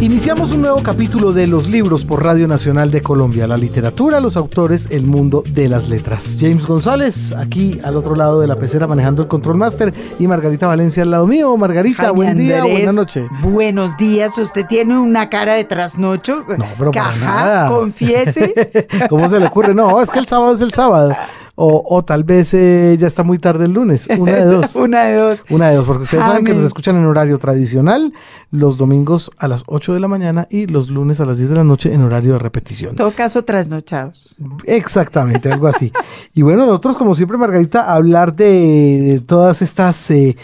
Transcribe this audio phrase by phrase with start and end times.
[0.00, 4.36] Iniciamos un nuevo capítulo de Los libros por Radio Nacional de Colombia, la literatura, los
[4.36, 6.38] autores, el mundo de las letras.
[6.40, 10.66] James González, aquí al otro lado de la pecera manejando el Control Master y Margarita
[10.66, 11.54] Valencia al lado mío.
[11.56, 13.26] Margarita, buen día, buena noche.
[13.42, 16.44] Buenos días, usted tiene una cara de trasnocho.
[16.56, 17.68] No, pero para Caja, nada.
[17.68, 18.54] confiese.
[19.10, 19.74] ¿Cómo se le ocurre?
[19.74, 21.14] No, es que el sábado es el sábado.
[21.62, 24.08] O, o tal vez eh, ya está muy tarde el lunes.
[24.18, 24.74] Una de dos.
[24.76, 25.44] una de dos.
[25.50, 28.14] Una de dos, porque ustedes saben que nos escuchan en horario tradicional
[28.50, 31.56] los domingos a las 8 de la mañana y los lunes a las 10 de
[31.56, 32.92] la noche en horario de repetición.
[32.92, 34.36] En todo caso, trasnochados.
[34.64, 35.92] Exactamente, algo así.
[36.32, 40.36] Y bueno, nosotros, como siempre, Margarita, hablar de, de todas estas eh,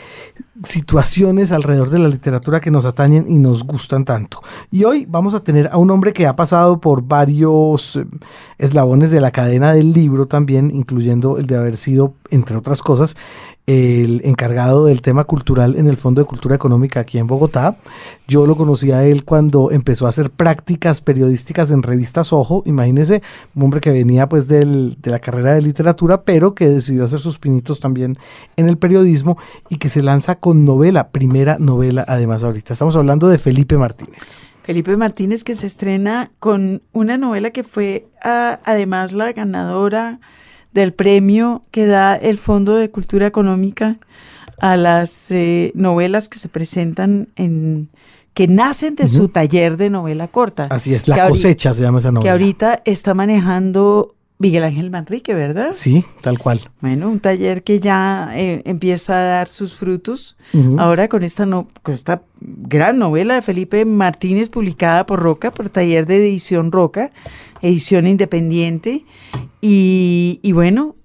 [0.65, 4.43] situaciones alrededor de la literatura que nos atañen y nos gustan tanto.
[4.71, 8.07] Y hoy vamos a tener a un hombre que ha pasado por varios eh,
[8.59, 13.17] eslabones de la cadena del libro también, incluyendo el de haber sido, entre otras cosas,
[13.67, 17.77] el encargado del tema cultural en el Fondo de Cultura Económica aquí en Bogotá.
[18.29, 22.63] Yo lo conocí a él cuando empezó a hacer prácticas periodísticas en revistas Ojo.
[22.65, 23.23] Imagínese,
[23.55, 27.39] un hombre que venía pues de la carrera de literatura, pero que decidió hacer sus
[27.39, 28.19] pinitos también
[28.57, 29.37] en el periodismo
[29.69, 32.73] y que se lanza con novela, primera novela además ahorita.
[32.73, 34.39] Estamos hablando de Felipe Martínez.
[34.63, 40.21] Felipe Martínez que se estrena con una novela que fue ah, además la ganadora
[40.77, 43.99] del premio que da el Fondo de Cultura Económica
[44.59, 47.89] a las eh, novelas que se presentan en
[48.35, 50.67] que nacen de su taller de novela corta.
[50.69, 52.23] Así es, La cosecha se llama esa novela.
[52.25, 55.71] Que ahorita está manejando Miguel Ángel Manrique, ¿verdad?
[55.73, 56.61] Sí, tal cual.
[56.81, 60.37] Bueno, un taller que ya eh, empieza a dar sus frutos.
[60.79, 65.71] Ahora con esta, no, con esta gran novela de Felipe Martínez publicada por Roca, por
[65.71, 67.13] Taller de Edición Roca,
[67.63, 69.05] edición independiente.
[69.63, 70.97] Y, y bueno,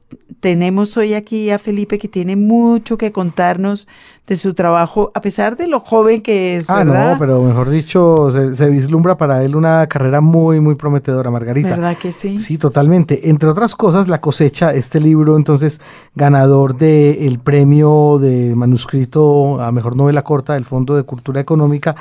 [0.41, 3.87] tenemos hoy aquí a Felipe que tiene mucho que contarnos
[4.27, 7.13] de su trabajo, a pesar de lo joven que es, Ah, ¿verdad?
[7.13, 11.69] no, pero mejor dicho, se, se vislumbra para él una carrera muy, muy prometedora, Margarita.
[11.71, 12.39] ¿Verdad que sí?
[12.39, 13.29] Sí, totalmente.
[13.29, 15.79] Entre otras cosas, La cosecha, este libro, entonces,
[16.15, 21.95] ganador del premio de manuscrito a mejor novela corta del Fondo de Cultura Económica,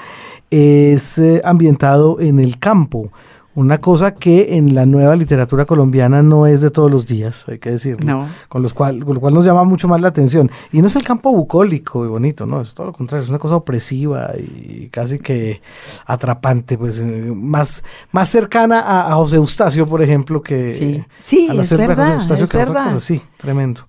[0.51, 3.11] es eh, ambientado en el campo.
[3.55, 7.59] Una cosa que en la nueva literatura colombiana no es de todos los días, hay
[7.59, 8.07] que decirlo.
[8.07, 8.29] No.
[8.49, 10.51] Con, los cual, con lo cual nos llama mucho más la atención.
[10.71, 13.41] Y no es el campo bucólico y bonito, no, es todo lo contrario, es una
[13.41, 15.61] cosa opresiva y casi que
[16.07, 21.05] atrapante, pues eh, más, más cercana a, a José Eustacio, por ejemplo, que Sí.
[21.19, 22.93] Sí, a la es verdad, José Eustacio, es que a otra verdad.
[22.95, 23.01] cosa.
[23.05, 23.81] Sí, tremendo.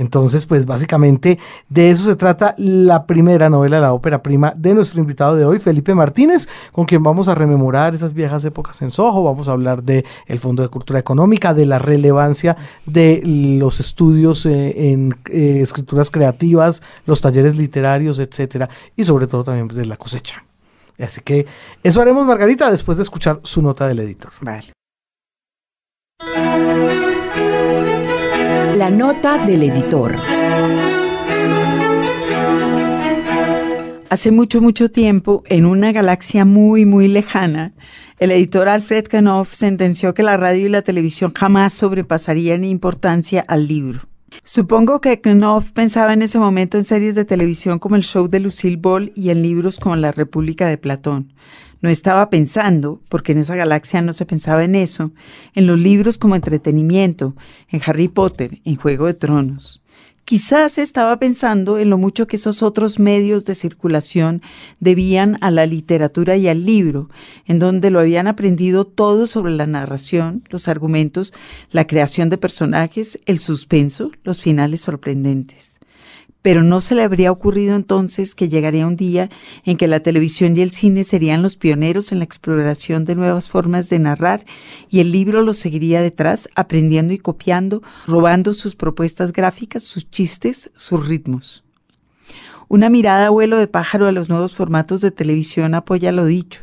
[0.00, 1.38] Entonces, pues básicamente
[1.68, 5.58] de eso se trata la primera novela, la ópera prima de nuestro invitado de hoy,
[5.58, 9.82] Felipe Martínez, con quien vamos a rememorar esas viejas épocas en Soho, vamos a hablar
[9.82, 12.56] de el Fondo de Cultura Económica, de la relevancia
[12.86, 13.20] de
[13.60, 19.68] los estudios eh, en eh, escrituras creativas, los talleres literarios, etcétera, y sobre todo también
[19.68, 20.42] pues, de la cosecha.
[20.98, 21.44] Así que
[21.82, 24.32] eso haremos, Margarita, después de escuchar su nota del editor.
[24.40, 24.72] Vale.
[28.80, 30.16] La nota del editor.
[34.08, 37.74] Hace mucho, mucho tiempo, en una galaxia muy, muy lejana,
[38.18, 43.68] el editor Alfred Knopf sentenció que la radio y la televisión jamás sobrepasarían importancia al
[43.68, 44.00] libro.
[44.44, 48.40] Supongo que Knopf pensaba en ese momento en series de televisión como el show de
[48.40, 51.34] Lucille Ball y en libros como La República de Platón.
[51.80, 55.12] No estaba pensando, porque en esa galaxia no se pensaba en eso,
[55.54, 57.34] en los libros como entretenimiento,
[57.70, 59.82] en Harry Potter, en Juego de Tronos.
[60.30, 64.42] Quizás estaba pensando en lo mucho que esos otros medios de circulación
[64.78, 67.08] debían a la literatura y al libro,
[67.46, 71.32] en donde lo habían aprendido todo sobre la narración, los argumentos,
[71.72, 75.80] la creación de personajes, el suspenso, los finales sorprendentes.
[76.42, 79.28] Pero no se le habría ocurrido entonces que llegaría un día
[79.64, 83.50] en que la televisión y el cine serían los pioneros en la exploración de nuevas
[83.50, 84.44] formas de narrar
[84.88, 90.70] y el libro los seguiría detrás, aprendiendo y copiando, robando sus propuestas gráficas, sus chistes,
[90.76, 91.62] sus ritmos.
[92.68, 96.62] Una mirada a vuelo de pájaro a los nuevos formatos de televisión apoya lo dicho.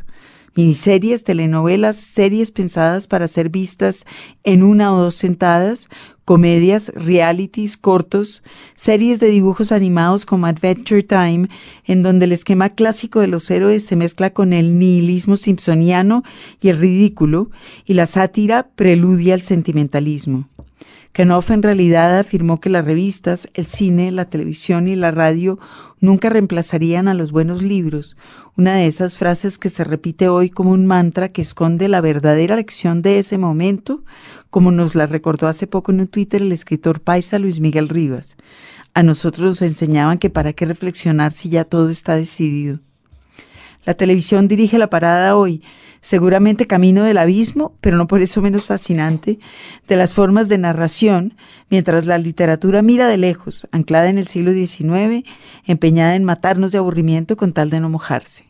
[0.54, 4.04] Miniseries, telenovelas, series pensadas para ser vistas
[4.44, 5.88] en una o dos sentadas,
[6.24, 8.42] comedias, realities, cortos,
[8.74, 11.48] series de dibujos animados como Adventure Time,
[11.84, 16.24] en donde el esquema clásico de los héroes se mezcla con el nihilismo simpsoniano
[16.60, 17.50] y el ridículo,
[17.86, 20.48] y la sátira preludia al sentimentalismo.
[21.24, 25.58] Knopf en realidad afirmó que las revistas, el cine, la televisión y la radio
[26.00, 28.16] nunca reemplazarían a los buenos libros,
[28.56, 32.54] una de esas frases que se repite hoy como un mantra que esconde la verdadera
[32.54, 34.04] lección de ese momento,
[34.50, 38.36] como nos la recordó hace poco en un Twitter el escritor paisa Luis Miguel Rivas.
[38.94, 42.78] A nosotros nos enseñaban que para qué reflexionar si ya todo está decidido.
[43.84, 45.62] La televisión dirige la parada hoy,
[46.00, 49.38] seguramente camino del abismo, pero no por eso menos fascinante,
[49.86, 51.34] de las formas de narración,
[51.70, 55.24] mientras la literatura mira de lejos, anclada en el siglo XIX,
[55.66, 58.46] empeñada en matarnos de aburrimiento con tal de no mojarse.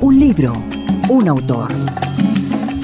[0.00, 0.52] Un libro,
[1.08, 1.70] un autor.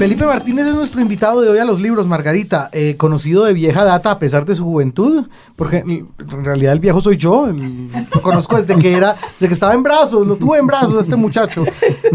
[0.00, 3.84] Felipe Martínez es nuestro invitado de hoy a los libros, Margarita, eh, conocido de vieja
[3.84, 5.26] data a pesar de su juventud,
[5.56, 6.08] porque en
[6.42, 10.26] realidad el viejo soy yo, lo conozco desde que era, desde que estaba en brazos,
[10.26, 11.66] lo tuve en brazos este muchacho,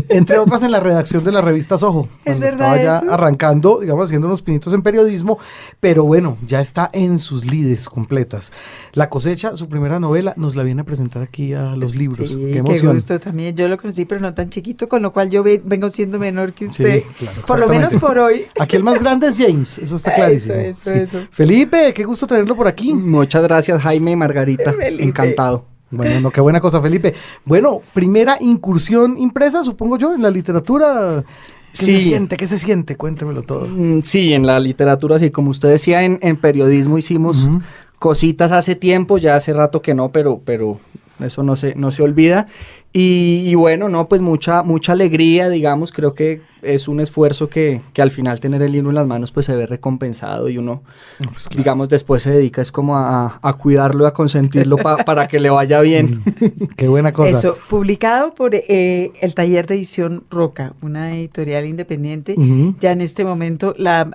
[0.09, 2.07] entre otras en la redacción de la revista Soho.
[2.25, 2.75] Es verdad.
[2.75, 5.37] Estaba ya arrancando, digamos, haciendo unos pinitos en periodismo,
[5.79, 8.51] pero bueno, ya está en sus lides completas.
[8.93, 12.29] La cosecha, su primera novela, nos la viene a presentar aquí a los libros.
[12.29, 12.93] Sí, qué emoción.
[12.93, 13.55] Qué gusto también.
[13.55, 16.65] Yo lo conocí, pero no tan chiquito, con lo cual yo vengo siendo menor que
[16.65, 17.03] usted.
[17.03, 18.45] Sí, claro, Por lo menos por hoy.
[18.59, 20.55] Aquí el más grande es James, eso está clarísimo.
[20.55, 21.27] Eso, eso, eso.
[21.31, 22.93] Felipe, qué gusto tenerlo por aquí.
[22.93, 24.73] Muchas gracias, Jaime y Margarita.
[24.73, 25.03] Felipe.
[25.03, 25.65] Encantado.
[25.91, 27.13] Bueno, no, qué buena cosa, Felipe.
[27.45, 31.23] Bueno, primera incursión impresa, supongo yo, en la literatura.
[31.71, 31.95] ¿Qué sí.
[31.97, 32.37] se siente?
[32.37, 32.95] ¿Qué se siente?
[32.95, 33.67] Cuéntemelo todo.
[34.03, 37.61] Sí, en la literatura, sí, como usted decía, en, en periodismo hicimos uh -huh.
[37.99, 40.79] cositas hace tiempo, ya hace rato que no, pero, pero
[41.19, 42.45] eso no se, no se olvida.
[42.93, 47.81] Y, y, bueno, no, pues mucha, mucha alegría, digamos, creo que es un esfuerzo que,
[47.93, 50.83] que, al final tener el libro en las manos pues se ve recompensado y uno,
[51.19, 51.57] pues claro.
[51.57, 55.49] digamos, después se dedica es como a, a cuidarlo, a consentirlo pa, para que le
[55.49, 56.21] vaya bien.
[56.77, 57.37] Qué buena cosa.
[57.37, 62.75] Eso, publicado por eh, el taller de edición Roca, una editorial independiente, uh -huh.
[62.79, 64.09] ya en este momento la,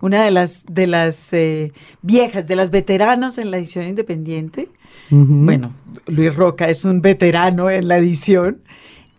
[0.00, 1.72] una de las, de las eh,
[2.02, 4.68] viejas, de las veteranos en la edición independiente.
[5.10, 5.44] Uh -huh.
[5.44, 5.72] Bueno,
[6.06, 8.62] Luis Roca es un veterano en la edición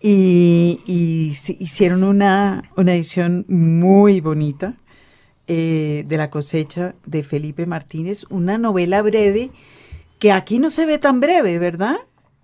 [0.01, 4.75] y, y hicieron una, una, edición muy bonita
[5.48, 9.51] eh, de la cosecha de Felipe Martínez, una novela breve
[10.19, 11.96] que aquí no se ve tan breve, ¿verdad?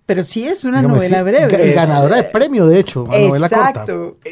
[0.06, 1.72] Pero sí es una Digamos, novela sí, breve.
[1.72, 3.84] Ganadora de premio, de hecho, una novela corta.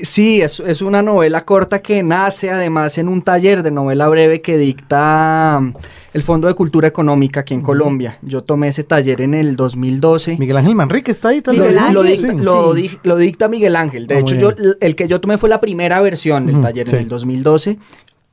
[0.04, 4.40] Sí, es, es, una novela corta que nace además en un taller de novela breve
[4.40, 5.72] que dicta um,
[6.12, 7.66] el Fondo de Cultura Económica aquí en uh -huh.
[7.66, 8.18] Colombia.
[8.22, 10.36] Yo tomé ese taller en el 2012.
[10.38, 11.74] Miguel Ángel Manrique está ahí también.
[11.74, 12.38] Lo, lo, dicta, sí.
[12.38, 14.06] lo, lo, dicta, Miguel Ángel.
[14.06, 14.50] De oh, hecho, yo,
[14.80, 16.94] el que yo tomé fue la primera versión del uh -huh, taller sí.
[16.94, 17.78] en el 2012.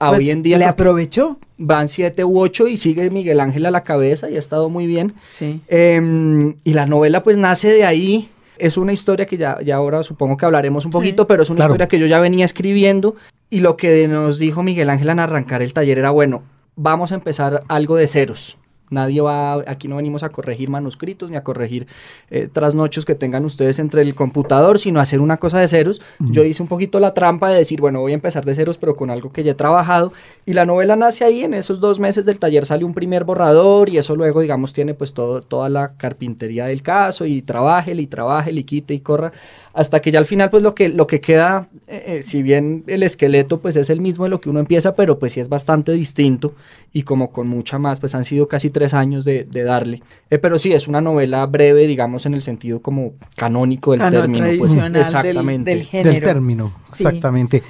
[0.01, 1.37] A pues hoy en día le aprovechó.
[1.59, 4.87] Van siete u ocho y sigue Miguel Ángel a la cabeza y ha estado muy
[4.87, 5.13] bien.
[5.29, 5.61] Sí.
[5.67, 8.29] Eh, y la novela pues nace de ahí.
[8.57, 11.27] Es una historia que ya, ya ahora supongo que hablaremos un poquito, sí.
[11.27, 11.73] pero es una claro.
[11.73, 13.15] historia que yo ya venía escribiendo.
[13.51, 16.41] Y lo que nos dijo Miguel Ángel al arrancar el taller era, bueno,
[16.75, 18.57] vamos a empezar algo de ceros.
[18.91, 21.87] Nadie va, aquí no venimos a corregir manuscritos ni a corregir
[22.29, 26.01] eh, trasnochos que tengan ustedes entre el computador, sino a hacer una cosa de ceros.
[26.19, 26.31] Uh -huh.
[26.33, 28.95] Yo hice un poquito la trampa de decir, bueno, voy a empezar de ceros, pero
[28.95, 30.11] con algo que ya he trabajado.
[30.45, 33.89] Y la novela nace ahí, en esos dos meses del taller sale un primer borrador
[33.89, 38.07] y eso luego, digamos, tiene pues todo, toda la carpintería del caso y trabaje y
[38.07, 39.31] trabaje y quite y corra
[39.73, 42.83] hasta que ya al final pues lo que, lo que queda, eh, eh, si bien
[42.87, 45.49] el esqueleto pues es el mismo de lo que uno empieza, pero pues sí es
[45.49, 46.53] bastante distinto
[46.91, 50.01] y como con mucha más, pues han sido casi tres años de, de darle.
[50.29, 54.21] Eh, pero sí, es una novela breve, digamos, en el sentido como canónico del Cano
[54.21, 54.47] término.
[54.57, 55.75] Pues, exactamente.
[55.75, 57.03] Del, del, del término, sí.
[57.03, 57.63] exactamente.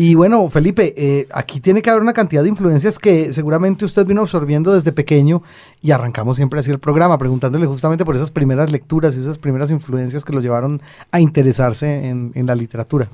[0.00, 4.06] Y bueno, Felipe, eh, aquí tiene que haber una cantidad de influencias que seguramente usted
[4.06, 5.42] vino absorbiendo desde pequeño
[5.82, 9.72] y arrancamos siempre así el programa, preguntándole justamente por esas primeras lecturas y esas primeras
[9.72, 13.08] influencias que lo llevaron a interesarse en, en la literatura.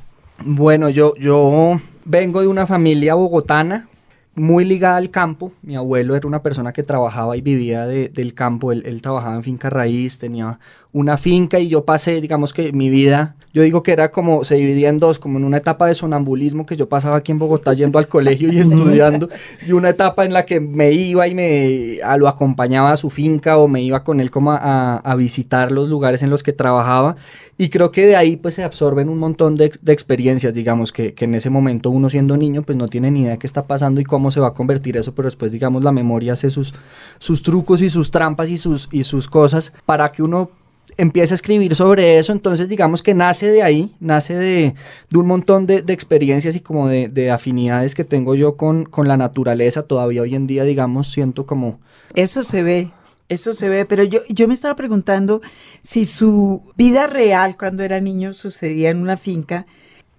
[0.44, 3.88] Bueno, yo, yo vengo de una familia bogotana,
[4.34, 5.52] muy ligada al campo.
[5.62, 8.72] Mi abuelo era una persona que trabajaba y vivía de, del campo.
[8.72, 10.58] Él, él, trabajaba en finca raíz, tenía
[10.94, 14.54] una finca y yo pasé, digamos que mi vida, yo digo que era como, se
[14.54, 17.74] dividía en dos, como en una etapa de sonambulismo que yo pasaba aquí en Bogotá
[17.74, 19.28] yendo al colegio y estudiando,
[19.66, 23.10] y una etapa en la que me iba y me a, lo acompañaba a su
[23.10, 26.52] finca o me iba con él como a, a, visitar los lugares en los que
[26.52, 27.16] trabajaba.
[27.58, 31.14] Y creo que de ahí pues se absorben un montón de, de experiencias, digamos, que,
[31.14, 33.66] que, en ese momento uno siendo niño pues no tiene ni idea de qué está
[33.66, 36.72] pasando y cómo se va a convertir eso, pero después digamos la memoria hace sus,
[37.18, 40.50] sus trucos y sus trampas y sus, y sus cosas para que uno
[40.96, 44.74] empieza a escribir sobre eso, entonces digamos que nace de ahí, nace de,
[45.10, 48.84] de un montón de, de, experiencias y como de, de, afinidades que tengo yo con,
[48.84, 51.80] con la naturaleza, todavía hoy en día digamos siento como...
[52.14, 52.92] Eso se ve,
[53.28, 55.40] eso se ve, pero yo, yo me estaba preguntando
[55.82, 59.66] si su vida real cuando era niño sucedía en una finca,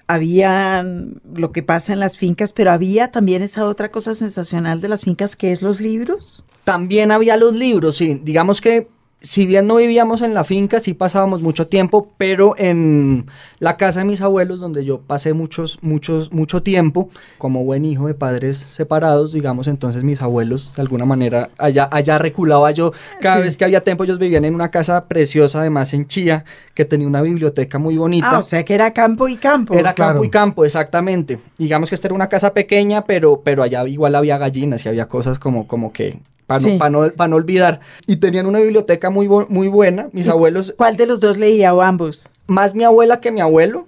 [0.08, 4.90] había lo que pasa en las fincas, pero había también esa otra cosa sensacional de
[4.90, 6.44] las fincas que es los libros.
[6.64, 8.20] También había los libros, sí.
[8.24, 8.88] Digamos que
[9.26, 13.26] si bien no vivíamos en la finca, sí pasábamos mucho tiempo, pero en
[13.60, 18.06] la casa de mis abuelos, donde yo pasé muchos, muchos, mucho tiempo, como buen hijo
[18.06, 22.94] de padres separados, digamos, entonces mis abuelos, de alguna manera, allá, allá reculaba yo.
[23.20, 26.86] Cada vez que había tiempo, ellos vivían en una casa preciosa, además en Chía, que
[26.86, 28.30] tenía una biblioteca muy bonita.
[28.30, 29.74] Ah, o sea que era campo y campo.
[29.74, 31.40] Era campo y campo, exactamente.
[31.58, 35.08] Digamos que esta era una casa pequeña, pero, pero allá igual había gallinas y había
[35.08, 37.82] cosas como, como que para no, no, olvidar.
[38.08, 40.74] Y tenían una biblioteca muy, muy buena, mis abuelos.
[40.78, 42.30] ¿Cuál de los dos leía o ambos?
[42.48, 43.88] Más mi abuela que mi abuelo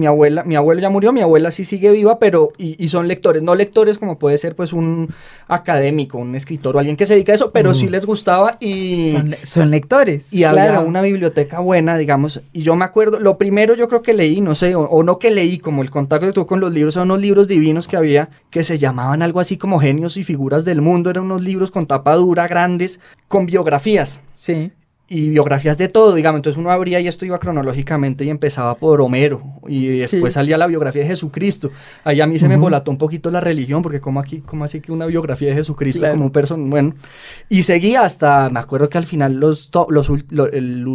[0.00, 3.42] mi abuela, mi abuelo ya murió, mi abuela sí sigue viva, pero y, son lectores,
[3.42, 5.14] no lectores como puede ser pues un
[5.46, 9.14] académico, un escritor o alguien que se dedica a eso, pero sí les gustaba y
[9.42, 10.32] son, lectores.
[10.32, 14.14] Y había una biblioteca buena, digamos, y yo me acuerdo, lo primero yo creo que
[14.14, 16.96] leí, no sé, o, no que leí, como el contacto que tuve con los libros,
[16.96, 20.64] eran unos libros divinos que había que se llamaban algo así como genios y figuras
[20.64, 24.20] del mundo, eran unos libros con tapa dura, grandes, con biografías.
[24.32, 24.72] Sí
[25.12, 26.38] y biografías de todo, digamos.
[26.38, 30.68] Entonces uno abría y esto iba cronológicamente y empezaba por Homero y después salía la
[30.68, 31.72] biografía de Jesucristo.
[32.04, 34.80] Ahí a mí se me volató un poquito la religión porque como aquí, como así
[34.80, 36.94] que una biografía de Jesucristo como un person, bueno,
[37.48, 40.08] y seguía hasta, me acuerdo que al final los, los
[40.52, 40.86] el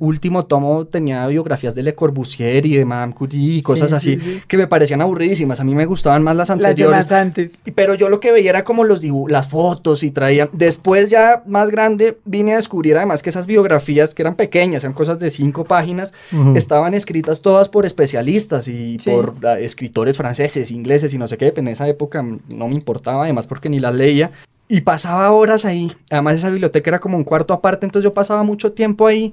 [0.00, 4.58] último tomo tenía biografías de Le Corbusier y de Madame Curie y cosas así que
[4.58, 5.60] me parecían aburridísimas.
[5.60, 6.90] A mí me gustaban más las anteriores.
[6.94, 7.62] Las antes.
[7.74, 10.50] Pero yo lo que veía era como los las fotos y traían.
[10.52, 14.84] Después ya más grande vine a descubrir además que esas biografías biografías que eran pequeñas,
[14.84, 16.12] eran cosas de cinco páginas,
[16.54, 21.52] estaban escritas todas por especialistas y por ah, escritores franceses, ingleses y no sé qué.
[21.56, 24.30] En esa época no me importaba, además porque ni las leía.
[24.68, 25.92] Y pasaba horas ahí.
[26.10, 29.32] Además esa biblioteca era como un cuarto aparte, entonces yo pasaba mucho tiempo ahí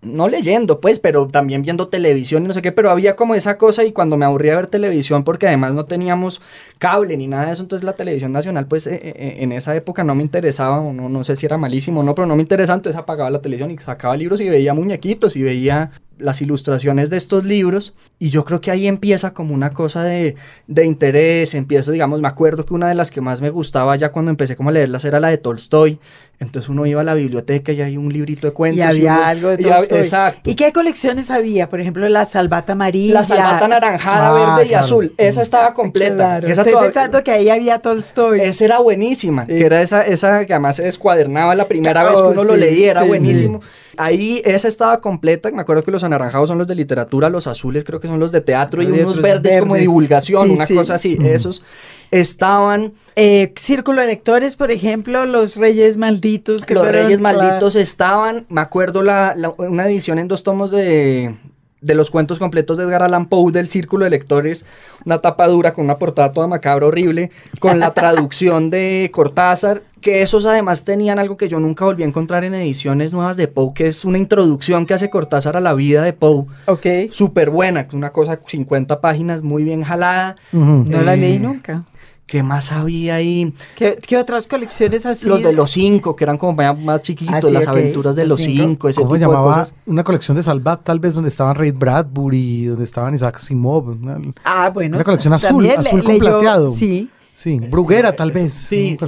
[0.00, 3.58] no leyendo, pues, pero también viendo televisión y no sé qué, pero había como esa
[3.58, 6.40] cosa y cuando me aburría ver televisión, porque además no teníamos
[6.78, 9.74] cable ni nada de eso, entonces la televisión nacional, pues, eh, eh, eh, en esa
[9.74, 12.36] época no me interesaba, o no, no sé si era malísimo o no, pero no
[12.36, 16.42] me interesaba, entonces apagaba la televisión y sacaba libros y veía muñequitos y veía las
[16.42, 20.84] ilustraciones de estos libros y yo creo que ahí empieza como una cosa de, de,
[20.84, 24.30] interés, empiezo, digamos, me acuerdo que una de las que más me gustaba ya cuando
[24.30, 25.98] empecé como a leerlas era la de Tolstoy,
[26.40, 28.78] entonces uno iba a la biblioteca y hay un librito de cuentos.
[28.78, 29.98] Y había algo de Tolstoy.
[29.98, 30.48] exacto.
[30.48, 31.68] ¿Y qué colecciones había?
[31.68, 33.14] Por ejemplo, la salvata amarilla.
[33.14, 36.38] La salvata anaranjada, ah, verde y azul, esa estaba completa.
[36.38, 38.40] Estoy pensando que ahí había Tolstoy.
[38.40, 42.28] Esa era buenísima, que era esa, esa que además se descuadernaba la primera vez que
[42.28, 43.60] uno lo leía, era buenísimo.
[43.98, 47.84] Ahí esa estaba completa, me acuerdo que los anaranjados son los de literatura, los azules
[47.84, 51.18] creo que son los de teatro y unos verdes, como de divulgación, una cosa así,
[51.22, 51.62] esos
[52.10, 52.92] estaban...
[53.16, 56.64] Eh, Círculo de lectores, por ejemplo, Los Reyes Malditos.
[56.64, 61.36] Que los Reyes Malditos estaban, me acuerdo la, una edición en dos tomos de,
[61.80, 64.64] de los cuentos completos de Edgar Allan Poe del Círculo de Lectores,
[65.04, 70.22] una tapa dura con una portada toda macabra horrible, con la traducción de Cortázar, que
[70.22, 73.72] esos además tenían algo que yo nunca volví a encontrar en ediciones nuevas de Poe,
[73.74, 76.46] que es una introducción que hace Cortázar a la vida de Poe.
[76.66, 76.86] Ok.
[77.10, 80.36] Súper buena, una cosa 50 páginas, muy bien jalada.
[80.52, 81.84] No la leí nunca.
[82.28, 83.54] ¿Qué más había ahí?
[83.74, 85.26] ¿Qué, otras colecciones así?
[85.26, 88.90] Los de los cinco, que eran como más chiquitos, ah, las aventuras de los, cinco,
[88.90, 89.48] ese ¿Cómo tipo llamaba?
[89.52, 89.74] De cosas.
[89.86, 93.96] Una colección de Salvat, tal vez, donde estaban Ray Bradbury, donde estaban Isaac Simov.
[94.44, 94.98] ah, bueno.
[94.98, 96.70] Una colección azul, azul con plateado.
[96.70, 97.08] Sí.
[97.32, 98.52] Sí, Bruguera tal vez.
[98.52, 98.98] Sí,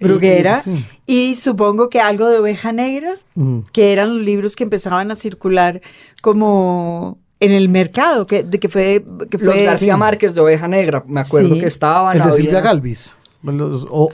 [0.00, 0.62] Bruguera.
[1.06, 3.12] Y supongo que algo de Oveja Negra,
[3.72, 5.80] que eran los libros que empezaban a circular
[6.22, 9.04] como en el mercado, que, de que fue...
[9.30, 12.16] Que fue los García Márquez de Oveja Negra, me acuerdo que estaban...
[12.16, 13.16] El de Silvia Galvis.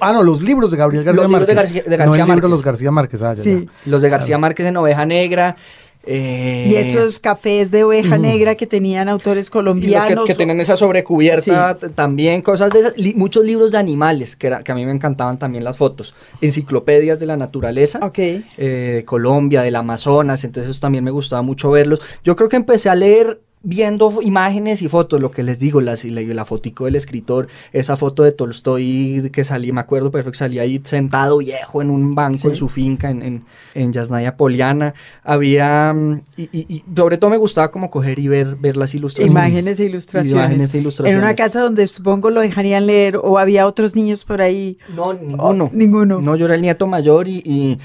[0.00, 1.56] ah, no, los libros de Gabriel García Márquez.
[1.56, 3.22] De, de García no el libro de los García Márquez.
[3.22, 3.68] Ah, sí.
[3.86, 5.56] Los de García Márquez en Oveja Negra.
[6.06, 10.24] Eh, y esos cafés de oveja negra que tenían autores colombianos.
[10.24, 12.94] que, tenían esa sobrecubierta, también cosas de esas.
[13.16, 16.14] muchos libros de animales, que, que a mí me encantaban también las fotos.
[16.40, 18.00] Enciclopedias de la naturaleza.
[18.02, 18.44] Okay.
[18.58, 22.00] Eh, de Colombia, del Amazonas, entonces eso también me gustaba mucho verlos.
[22.22, 25.96] Yo creo que empecé a leer viendo imágenes y fotos, lo que les digo, la,
[26.04, 30.62] la, la fotico del escritor, esa foto de Tolstoy que salí, me acuerdo perfecto, salía
[30.62, 33.44] ahí sentado viejo en un banco en su finca en, en,
[33.74, 38.54] en Yasnaya Poliana, había, mm, y, y, sobre todo me gustaba como coger y ver,
[38.56, 39.32] ver las ilustraciones.
[39.32, 40.44] Imágenes e ilustraciones.
[40.44, 41.18] Imágenes e ilustraciones.
[41.18, 44.78] En una casa donde supongo lo dejarían leer o había otros niños por ahí.
[44.94, 45.70] No, ninguno.
[45.72, 46.20] ninguno.
[46.20, 47.78] No, yo era el nieto mayor y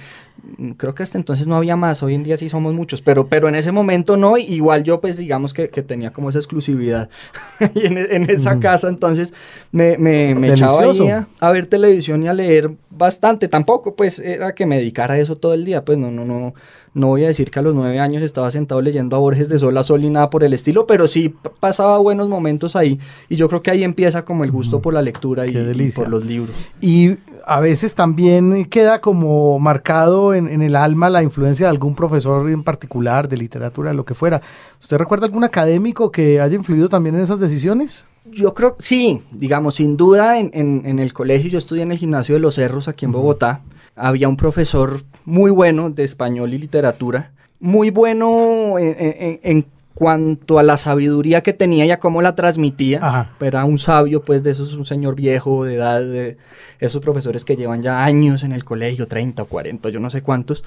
[0.78, 3.48] creo que hasta entonces no había más, hoy en día sí somos muchos, pero, pero
[3.50, 7.10] en ese momento no, igual yo pues digamos que, que tenía como esa exclusividad
[7.60, 9.34] en, en, esa casa, entonces
[9.72, 14.54] me, me, me echaba ahí a, ver televisión y a leer bastante, tampoco pues era
[14.54, 16.54] que me dedicara a eso todo el día, pues no, no, no,
[16.94, 19.60] no voy a decir que a los nueve años estaba sentado leyendo a Borges de
[19.60, 23.36] sol a sol ni nada por el estilo, pero sí pasaba buenos momentos ahí y
[23.36, 26.26] yo creo que ahí empieza como el gusto por la lectura y, y, por los
[26.26, 26.56] libros.
[26.82, 31.96] Y a veces también queda como marcado en, en, el alma la influencia de algún
[31.96, 34.42] profesor en particular, de literatura, de lo que fuera.
[34.80, 38.08] ¿Usted recuerda algún académico que haya influido también en esas decisiones?
[38.26, 41.98] Yo creo, sí, digamos, sin duda en, en, en, el colegio, yo estudié en el
[41.98, 43.62] gimnasio de los Cerros aquí en Bogotá,
[44.00, 49.66] había un profesor muy bueno de español y literatura, muy bueno en, en
[50.00, 53.06] cuanto a la sabiduría que tenía y a cómo la transmitía.
[53.06, 53.32] Ajá.
[53.42, 56.38] Era un sabio, pues, de esos, un señor viejo de edad, de
[56.80, 60.22] esos profesores que llevan ya años en el colegio, 30 o 40, yo no sé
[60.22, 60.64] cuántos.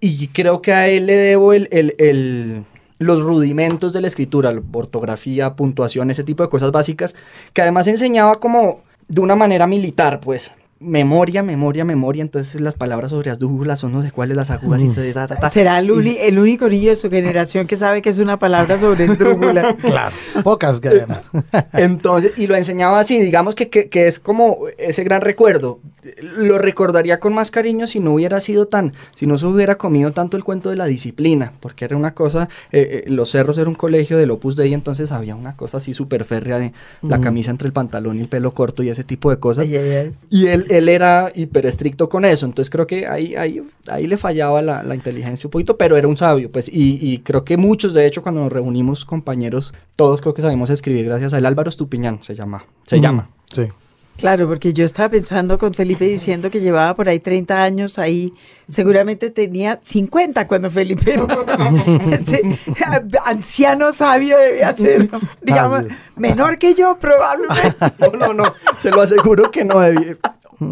[0.00, 2.64] Y creo que a él le debo el, el, el
[2.98, 7.14] los rudimentos de la escritura, la ortografía, puntuación, ese tipo de cosas básicas,
[7.52, 13.10] que además enseñaba como de una manera militar, pues, memoria, memoria, memoria, entonces las palabras
[13.10, 15.50] sobre las dújulas son no sé cuáles, las agudas y ta, ta, ta.
[15.50, 18.78] Será el, uni, el, único niño de su generación que sabe que es una palabra
[18.78, 19.76] sobre esdrújula.
[19.82, 21.30] claro, pocas que además.
[21.72, 25.80] entonces, y lo enseñaba así, digamos que, que, que, es como ese gran recuerdo.
[26.22, 30.12] Lo recordaría con más cariño si no hubiera sido tan, si no se hubiera comido
[30.12, 33.68] tanto el cuento de la disciplina, porque era una cosa, eh, eh, Los Cerros era
[33.68, 37.50] un colegio del Opus Dei, entonces había una cosa así súper férrea de la camisa
[37.50, 39.66] entre el pantalón y el pelo corto y ese tipo de cosas.
[39.66, 40.14] Ay, ay, ay.
[40.30, 44.16] Y él él era hiper estricto con eso, entonces creo que ahí, ahí, ahí le
[44.16, 47.56] fallaba la, la inteligencia un poquito, pero era un sabio, pues, y, y, creo que
[47.56, 51.46] muchos, de hecho, cuando nos reunimos compañeros, todos creo que sabemos escribir gracias a él,
[51.46, 53.30] Álvaro Estupiñán se llama, se mm, llama.
[53.52, 53.68] Sí.
[54.18, 58.34] Claro, porque yo estaba pensando con Felipe diciendo que llevaba por ahí 30 años ahí,
[58.68, 61.16] seguramente tenía 50 cuando Felipe
[62.10, 62.42] este,
[63.24, 65.08] anciano sabio debía ser,
[65.40, 65.84] digamos,
[66.16, 67.76] menor que yo probablemente.
[67.98, 70.16] No, no, no, se lo aseguro que no debía.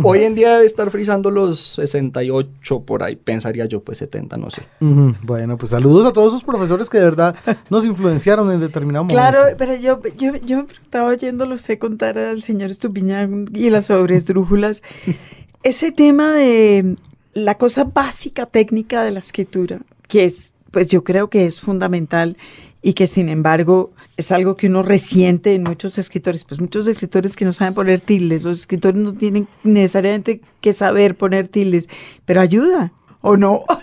[0.02, 4.50] Hoy en día debe estar frisando los 68 por ahí, pensaría yo, pues 70, no
[4.50, 4.62] sé.
[4.81, 5.16] Uh -huh.
[5.23, 7.37] Bueno, pues saludos a todos esos profesores que de verdad
[7.71, 9.21] nos influenciaron en determinado momento.
[9.21, 13.87] Claro, pero yo, yo, yo me preguntaba oyéndolo sé contar al señor Estupiñán y las
[13.87, 14.83] sobresdrújulas,
[15.62, 16.97] ese tema de
[17.35, 19.78] la cosa básica técnica de la escritura,
[20.09, 22.37] que es, pues yo creo que es fundamental
[22.83, 27.37] y que sin embargo es algo que uno resiente en muchos escritores, pues muchos escritores
[27.37, 31.88] que no saben poner tildes, los escritores no tienen necesariamente que saber poner tildes,
[32.24, 33.62] pero ayuda, ¿o no?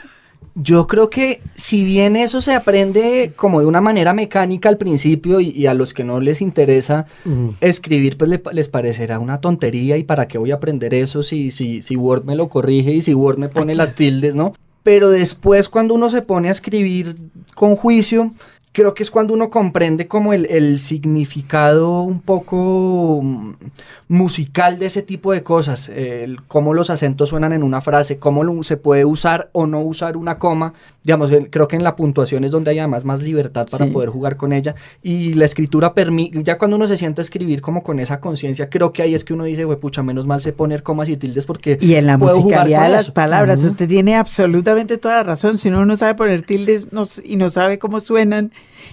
[0.56, 5.40] Yo creo que si bien eso se aprende como de una manera mecánica al principio
[5.40, 7.56] y, y a los que no les interesa uh -huh.
[7.60, 11.50] escribir, pues le, les parecerá una tontería y para qué voy a aprender eso si,
[11.50, 14.54] si, si Word me lo corrige y si Word me pone las tildes, ¿no?
[14.84, 17.16] Pero después cuando uno se pone a escribir
[17.56, 18.32] con juicio,
[18.74, 23.24] creo que es cuando uno comprende como el, el, significado un poco
[24.08, 28.44] musical de ese tipo de cosas, el, cómo los acentos suenan en una frase, cómo
[28.44, 32.44] lo, se puede usar o no usar una coma, digamos, creo que en la puntuación
[32.44, 33.92] es donde hay además más libertad para sí.
[33.92, 37.62] poder jugar con ella y la escritura permite, ya cuando uno se sienta a escribir
[37.62, 40.42] como con esa conciencia, creo que ahí es que uno dice, güey, pucha, menos mal
[40.42, 41.78] sé poner comas y tildes porque...
[41.80, 43.14] Y en la musicalidad de las eso.
[43.14, 43.68] palabras, uh -huh.
[43.68, 47.52] usted tiene absolutamente toda la razón, si uno no sabe poner tildes no, y no
[47.52, 48.52] sabe cómo suenan,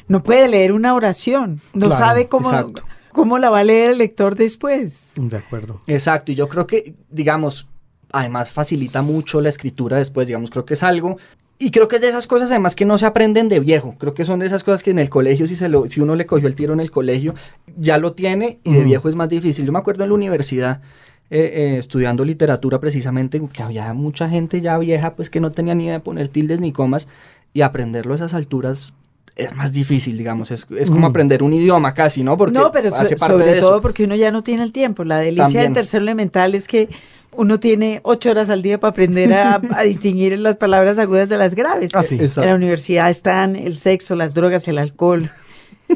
[0.09, 2.85] no puede leer una oración, no claro, sabe cómo, exacto.
[3.13, 5.13] cómo la va a leer el lector después.
[5.17, 5.83] De acuerdo.
[5.87, 7.69] Exacto, y yo creo que, digamos,
[8.13, 11.17] además facilita mucho la escritura después, digamos, creo que es algo
[11.63, 13.95] y creo que es de esas cosas además que no se aprenden de viejo.
[13.99, 16.17] Creo que son de esas cosas que en el colegio, si, se lo, si uno
[16.17, 17.35] le cogió el tiro en el colegio,
[17.77, 19.67] ya lo tiene y de viejo es más difícil.
[19.67, 20.81] Yo me acuerdo en la universidad,
[21.29, 25.75] eh, eh, estudiando literatura precisamente, que había mucha gente ya vieja pues que no tenía
[25.75, 27.09] ni idea de poner tildes ni comas
[27.53, 28.95] y aprenderlo a esas alturas
[29.37, 31.11] es más difícil, digamos, es, es como mm.
[31.11, 32.37] aprender un idioma casi, ¿no?
[32.37, 33.83] Porque no, pero hace parte sobre de todo eso.
[33.83, 35.05] porque uno ya no tiene el tiempo.
[35.05, 35.65] La delicia También.
[35.65, 36.89] del tercer elemental es que
[37.33, 41.37] uno tiene ocho horas al día para aprender a, a distinguir las palabras agudas de
[41.37, 41.91] las graves.
[41.95, 45.31] Ah, sí, en la universidad están el sexo, las drogas, el alcohol.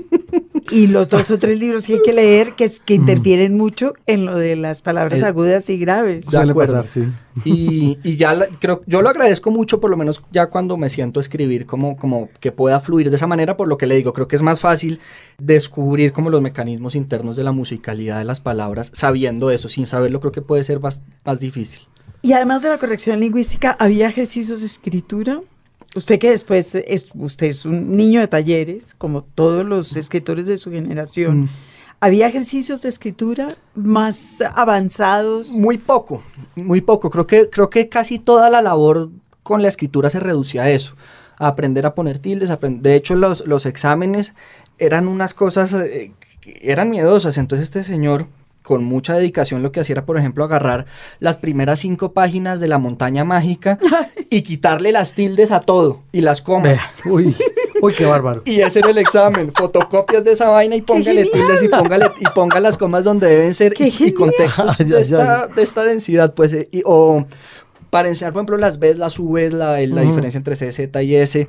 [0.71, 3.57] y los dos o tres libros que hay que leer que, que interfieren mm.
[3.57, 6.25] mucho en lo de las palabras eh, agudas y graves.
[6.29, 7.05] Suele pasar, sí.
[7.45, 10.89] Y, y ya la, creo, yo lo agradezco mucho, por lo menos ya cuando me
[10.89, 13.97] siento a escribir, como, como que pueda fluir de esa manera, por lo que le
[13.97, 15.01] digo, creo que es más fácil
[15.39, 20.21] descubrir como los mecanismos internos de la musicalidad de las palabras, sabiendo eso, sin saberlo
[20.21, 21.83] creo que puede ser más, más difícil.
[22.23, 25.43] Y además de la corrección lingüística, ¿había ejercicios de escritura?
[25.95, 30.57] Usted que después es, usted es un niño de talleres, como todos los escritores de
[30.57, 31.43] su generación.
[31.43, 31.51] Mm.
[32.01, 35.51] ¿Había ejercicios de escritura más avanzados?
[35.51, 36.23] Muy poco,
[36.57, 37.11] muy poco.
[37.11, 39.11] Creo que, creo que casi toda la labor
[39.43, 40.97] con la escritura se reducía a eso.
[41.39, 42.51] A aprender a poner tildes.
[42.61, 44.35] De hecho, los, los exámenes
[44.79, 46.13] eran unas cosas, eh,
[46.61, 47.39] eran miedosas.
[47.39, 48.27] Entonces este señor
[48.65, 50.87] con mucha dedicación lo que hacía era, por ejemplo, agarrar
[51.19, 53.79] las primeras cinco páginas de la montaña mágica
[54.31, 56.79] y quitarle las tildes a todo y las comas.
[57.05, 57.37] Uy,
[57.83, 58.43] uy, qué bárbaro.
[58.47, 62.59] Y hacer el examen, fotocopias de esa vaina y póngale tildes y póngale y ponga
[62.59, 66.53] las comas donde deben ser ¡Qué y, y contextos de, esta, de esta densidad, pues,
[66.55, 67.27] eh, y- o
[67.91, 71.15] para enseñar, por ejemplo, las Bs, las Vs, la, la diferencia entre C, Z y
[71.15, 71.47] S,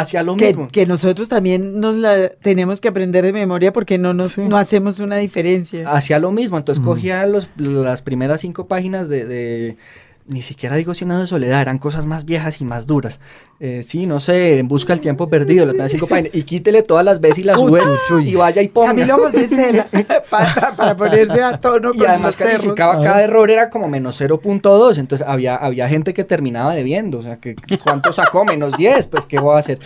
[0.00, 0.68] hacía lo Que, mismo.
[0.68, 4.42] que nosotros también nos la tenemos que aprender de memoria porque no nos Sí.
[4.42, 5.90] no hacemos una diferencia.
[5.90, 6.92] hacía lo mismo, entonces Ujú.
[6.92, 9.76] cogía los, las primeras cinco páginas de, de-
[10.28, 13.20] ni siquiera digo Cien de soledad, eran cosas más viejas y más duras.
[13.60, 16.82] Eh, sí, no sé, en busca del tiempo perdido, las primeras cinco páginas, y quítele
[16.82, 17.88] todas las veces y las subes
[18.24, 18.88] y vaya y ponga.
[18.88, 19.86] Camilo José Cela,
[20.30, 24.98] para, para ponerse a tono Y con además calificaba cada error era como menos 0.2,
[24.98, 28.44] entonces había, había gente que terminaba debiendo, o sea, que ¿cuánto sacó?
[28.44, 29.78] Menos 10, pues ¿qué voy a hacer?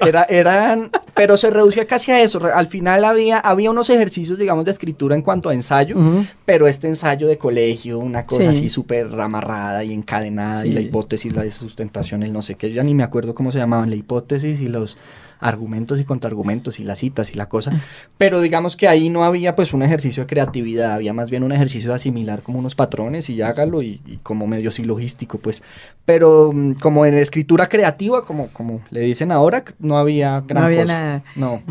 [0.00, 4.64] Era, eran, pero se reducía casi a eso, al final había, había unos ejercicios, digamos,
[4.64, 5.96] de escritura en cuanto a ensayo,
[6.44, 8.48] pero este ensayo de colegio, una cosa Sí.
[8.48, 12.82] así súper amarrada y encadenada, y la hipótesis, la sustentación, el no sé qué, ya
[12.82, 14.96] ni me acuerdo cómo se llamaban, la hipótesis y los
[15.40, 17.72] argumentos y contraargumentos y las citas y la cosa,
[18.16, 21.52] pero digamos que ahí no había pues un ejercicio de creatividad, había más bien un
[21.52, 25.62] ejercicio de asimilar como unos patrones y hágalo y, y como medio silogístico pues,
[26.04, 30.66] pero mm, como en escritura creativa, como, como le dicen ahora, no había gran No
[30.66, 30.92] había cosa.
[30.92, 31.22] nada.
[31.36, 31.62] No.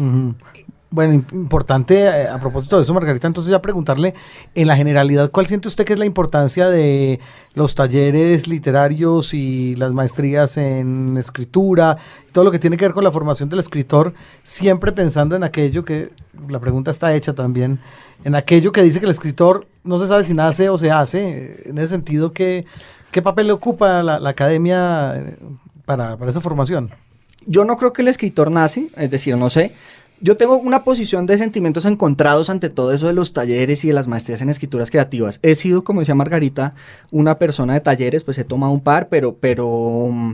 [0.90, 4.14] Bueno, im- importante eh, a propósito de eso, Margarita, entonces ya preguntarle
[4.56, 7.20] en la generalidad, ¿cuál siente usted que es la importancia de
[7.56, 11.98] los talleres literarios y las maestrías en escritura,
[12.32, 15.84] todo lo que tiene que ver con la formación del escritor, siempre pensando en aquello
[15.84, 16.12] que,
[16.48, 17.80] la pregunta está hecha también,
[18.24, 21.20] en aquello que dice que el escritor no se sabe si nace o se hace,
[21.28, 22.66] eh, en ese sentido, ¿qué,
[23.12, 25.38] qué papel le ocupa la, la academia eh,
[25.86, 26.90] para, para esa formación?
[27.46, 29.74] Yo no creo que el escritor nace, es decir, no sé.
[30.20, 33.94] Yo tengo una posición de sentimientos encontrados ante todo eso de los talleres y de
[33.94, 35.40] las maestrías en escrituras creativas.
[35.44, 36.74] He sido, como decía Margarita,
[37.12, 40.34] una persona de talleres, pues he tomado un par, pero, pero, mm,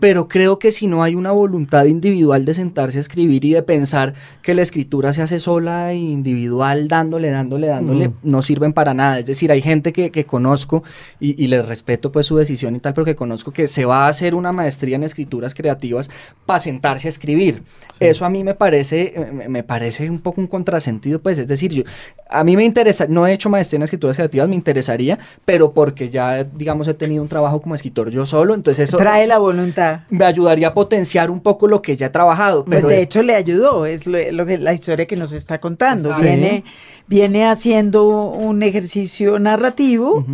[0.00, 3.62] pero creo que si no hay una voluntad individual de sentarse a escribir y de
[3.62, 8.16] pensar que la escritura se hace sola e individual, dándole, dándole, dándole, Ujú.
[8.22, 9.18] no sirven para nada.
[9.18, 10.82] Es decir, hay gente que, que conozco
[11.20, 14.06] y, y les respeto pues su decisión y tal, pero que conozco que se va
[14.06, 16.10] a hacer una maestría en escrituras creativas
[16.44, 17.62] para sentarse a escribir.
[17.92, 18.04] Sí.
[18.04, 21.48] Eso a mí me parece, eh, me- me parece un poco un contrasentido, pues es
[21.48, 21.82] decir, yo,
[22.28, 26.10] a mí me interesa, no he hecho maestría en escrituras creativas, me interesaría, pero porque
[26.10, 30.00] ya, digamos, he tenido un trabajo como escritor yo solo, entonces eso Trae la voluntad.
[30.10, 32.64] me ayudaría a potenciar un poco lo que ya he trabajado.
[32.64, 36.12] Pues de hecho le ayudó, es lo, lo que la historia que nos está contando.
[36.20, 36.64] Viene,
[37.06, 40.24] viene haciendo un ejercicio narrativo.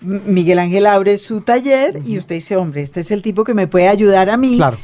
[0.00, 3.66] Miguel Ángel abre su taller y usted dice, hombre, este es el tipo que me
[3.66, 4.78] puede ayudar a mí Claro.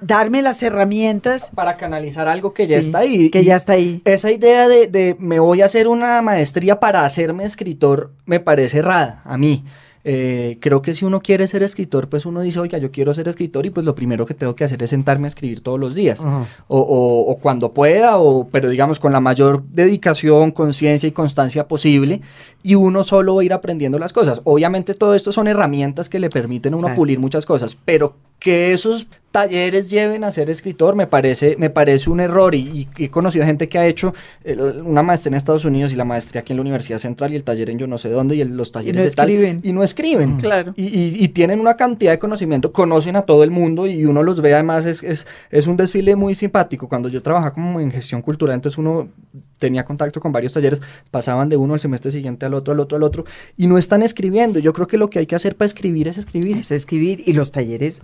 [0.00, 3.30] Darme las herramientas para canalizar algo que ya Sí, está ahí.
[3.30, 4.02] Que ya está ahí.
[4.04, 8.78] Esa idea de, de me voy a hacer una maestría para hacerme escritor me parece
[8.78, 9.64] errada a mí.
[10.04, 13.28] Eh, creo que si uno quiere ser escritor, pues uno dice, oiga, yo quiero ser
[13.28, 15.94] escritor y pues lo primero que tengo que hacer es sentarme a escribir todos los
[15.94, 16.24] días.
[16.24, 21.68] O, o- o cuando pueda, o, pero digamos con la mayor dedicación, conciencia y constancia
[21.68, 22.22] posible,
[22.62, 24.40] y uno solo va a ir aprendiendo las cosas.
[24.44, 26.96] Obviamente todo esto son herramientas que le permiten a uno Claro.
[26.96, 32.08] pulir muchas cosas, pero que esos talleres lleven a ser escritor me parece, me parece
[32.08, 34.14] un error y, y he conocido gente que ha hecho
[34.84, 37.44] una maestría en Estados Unidos y la maestría aquí en la Universidad Central y el
[37.44, 39.60] taller en yo no sé dónde y el- los talleres de tal, escriben.
[39.64, 40.36] y no escriben.
[40.36, 40.72] Claro.
[40.76, 44.22] Y, y- y tienen una cantidad de conocimiento, conocen a todo el mundo y uno
[44.22, 46.88] los ve además, es, es, es un desfile muy simpático.
[46.88, 49.08] Cuando yo trabajaba como en gestión cultural, entonces uno
[49.58, 52.96] tenía contacto con varios talleres, pasaban de uno al semestre siguiente al otro, al otro,
[52.96, 53.24] al otro,
[53.56, 54.58] y no están escribiendo.
[54.58, 56.56] Yo creo que lo que hay que hacer para escribir es escribir.
[56.56, 58.02] Es escribir y los talleres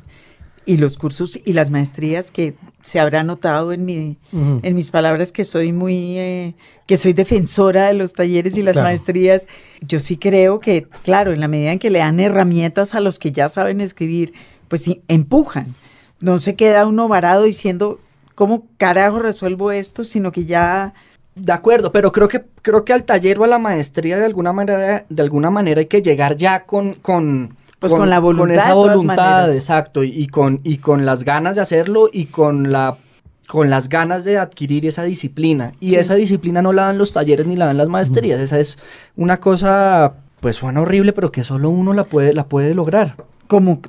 [0.66, 4.60] y los cursos y las maestrías que se habrá notado en mi Ujú.
[4.62, 6.54] en mis palabras que soy muy eh,
[6.86, 8.88] que soy defensora de los talleres y las Claro.
[8.88, 9.46] maestrías
[9.86, 13.18] yo sí creo que claro en la medida en que le dan herramientas a los
[13.18, 14.32] que ya saben escribir
[14.68, 15.74] pues sí, empujan
[16.20, 18.00] no se queda uno varado diciendo
[18.34, 20.94] cómo carajo resuelvo esto sino que ya
[21.34, 24.52] De acuerdo, pero creo que, creo que al taller o a la maestría de alguna
[24.52, 28.68] manera, de alguna manera hay que llegar ya con, con, Pues con la voluntad, esa
[28.68, 29.56] de todas voluntad, maneras.
[29.56, 32.96] exacto, y, y con, y con las ganas de hacerlo y con la
[33.46, 35.72] con las ganas de adquirir esa disciplina.
[35.78, 35.96] Y Sí.
[35.96, 38.40] esa disciplina no la dan los talleres ni la dan las maestrías.
[38.40, 38.78] Esa es
[39.16, 43.16] una cosa, pues suena horrible, pero que solo uno la puede, la puede lograr.
[43.46, 43.82] como,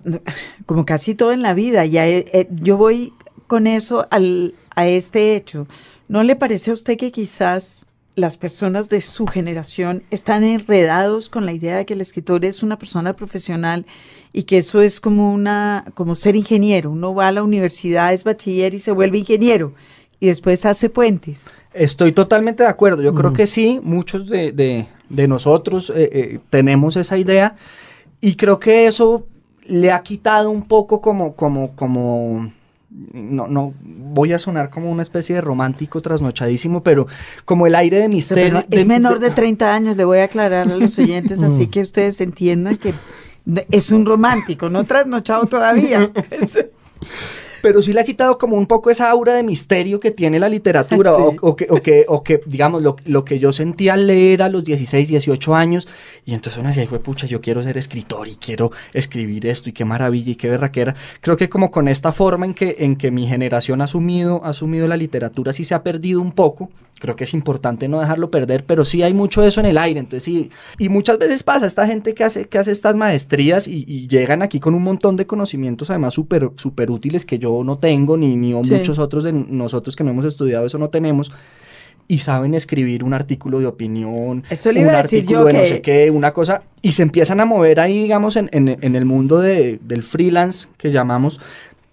[0.65, 1.85] como casi todo en la vida.
[1.85, 3.13] Ya he- yo voy
[3.47, 5.67] con eso al, a este hecho.
[6.07, 11.45] ¿No le parece a usted que quizás las personas de su generación están enredados con
[11.45, 13.85] la idea de que el escritor es una persona profesional
[14.31, 16.91] y que eso es como una como ser ingeniero?
[16.91, 19.73] Uno va a la universidad, es bachiller y se vuelve ingeniero
[20.19, 21.61] y después hace puentes.
[21.73, 23.01] Estoy totalmente de acuerdo.
[23.01, 27.55] Yo creo que sí, muchos de, de- de nosotros eh, eh, tenemos esa idea
[28.21, 29.27] y creo que eso
[29.67, 32.51] le ha quitado un poco como, como, como,
[33.13, 37.07] no, no, voy a sonar como una especie de romántico trasnochadísimo, pero
[37.43, 38.63] como el aire de misterio.
[38.69, 42.21] es menor de 30 años, le voy a aclarar a los oyentes, así que ustedes
[42.21, 42.93] entiendan que
[43.71, 46.11] es un romántico, no trasnochado todavía.
[47.65, 50.49] pero sí le ha quitado como un poco esa aura de misterio que tiene la
[50.49, 54.43] literatura, o, que, o, que, o que, digamos, lo, lo, que yo sentía al leer
[54.43, 55.87] a los 16, 18 años,
[56.25, 59.83] y entonces uno decía, pucha, yo quiero ser escritor y quiero escribir esto, y qué
[59.83, 60.93] maravilla, y qué berraquera.
[61.21, 64.49] Creo que como con esta forma en que, en que mi generación ha asumido, ha
[64.49, 68.29] asumido la literatura, sí se ha perdido un poco, creo que es importante no dejarlo
[68.29, 71.41] perder, pero sí hay mucho de eso en el aire, entonces sí, y muchas veces
[71.41, 74.83] pasa, esta gente que hace, que hace estas maestrías y, y llegan aquí con un
[74.83, 79.23] montón de conocimientos, además súper super útiles que yo no tengo, ni, ni muchos otros
[79.23, 81.31] de nosotros que no hemos estudiado eso no tenemos,
[82.07, 85.51] y saben escribir un artículo de opinión, eso le iba un a decir yo de
[85.51, 85.57] que...
[85.57, 88.95] no sé qué, una cosa, y se empiezan a mover ahí, digamos, en, en, en
[88.95, 91.39] el mundo de, del freelance que llamamos,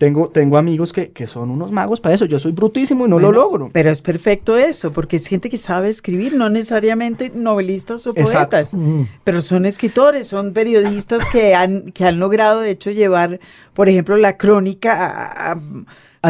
[0.03, 2.25] tengo, tengo amigos que, que, son unos magos para eso.
[2.25, 3.71] Yo soy brutísimo y no lo logro.
[3.73, 8.77] Pero es perfecto eso, porque es gente que sabe escribir, no necesariamente novelistas o poetas,
[9.23, 13.39] pero son escritores, son periodistas que han, que han logrado, de hecho, llevar,
[13.75, 15.57] por ejemplo, la crónica a a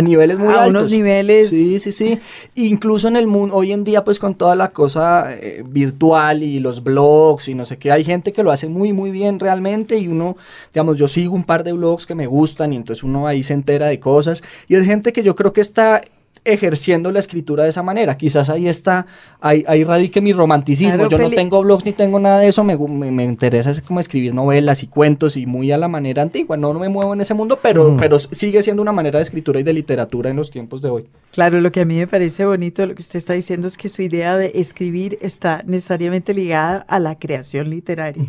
[0.00, 0.80] niveles muy a altos.
[0.80, 1.50] unos niveles.
[1.50, 2.18] Sí, sí, sí.
[2.54, 6.60] Incluso en el mundo, hoy en día, pues con toda la cosa eh, virtual y
[6.60, 9.98] los blogs y no sé qué, hay gente que lo hace muy, muy bien realmente
[9.98, 10.36] y uno,
[10.72, 13.52] digamos, yo sigo un par de blogs que me gustan y entonces uno ahí se
[13.52, 16.00] entera de cosas y es gente que yo creo que está
[16.44, 18.16] ejerciendo la escritura de esa manera.
[18.16, 19.06] Quizás ahí está,
[19.40, 21.08] ahí, ahí radique mi romanticismo.
[21.08, 24.34] Yo no tengo blogs ni tengo nada de eso, me, me, interesa es como escribir
[24.34, 26.56] novelas y cuentos y muy a la manera antigua.
[26.56, 29.60] No, no me muevo en ese mundo, pero, pero sigue siendo una manera de escritura
[29.60, 31.04] y de literatura en los tiempos de hoy.
[31.30, 33.88] Claro, lo que a mí me parece bonito, lo que usted está diciendo es que
[33.88, 38.24] su idea de escribir está necesariamente ligada a la creación literaria.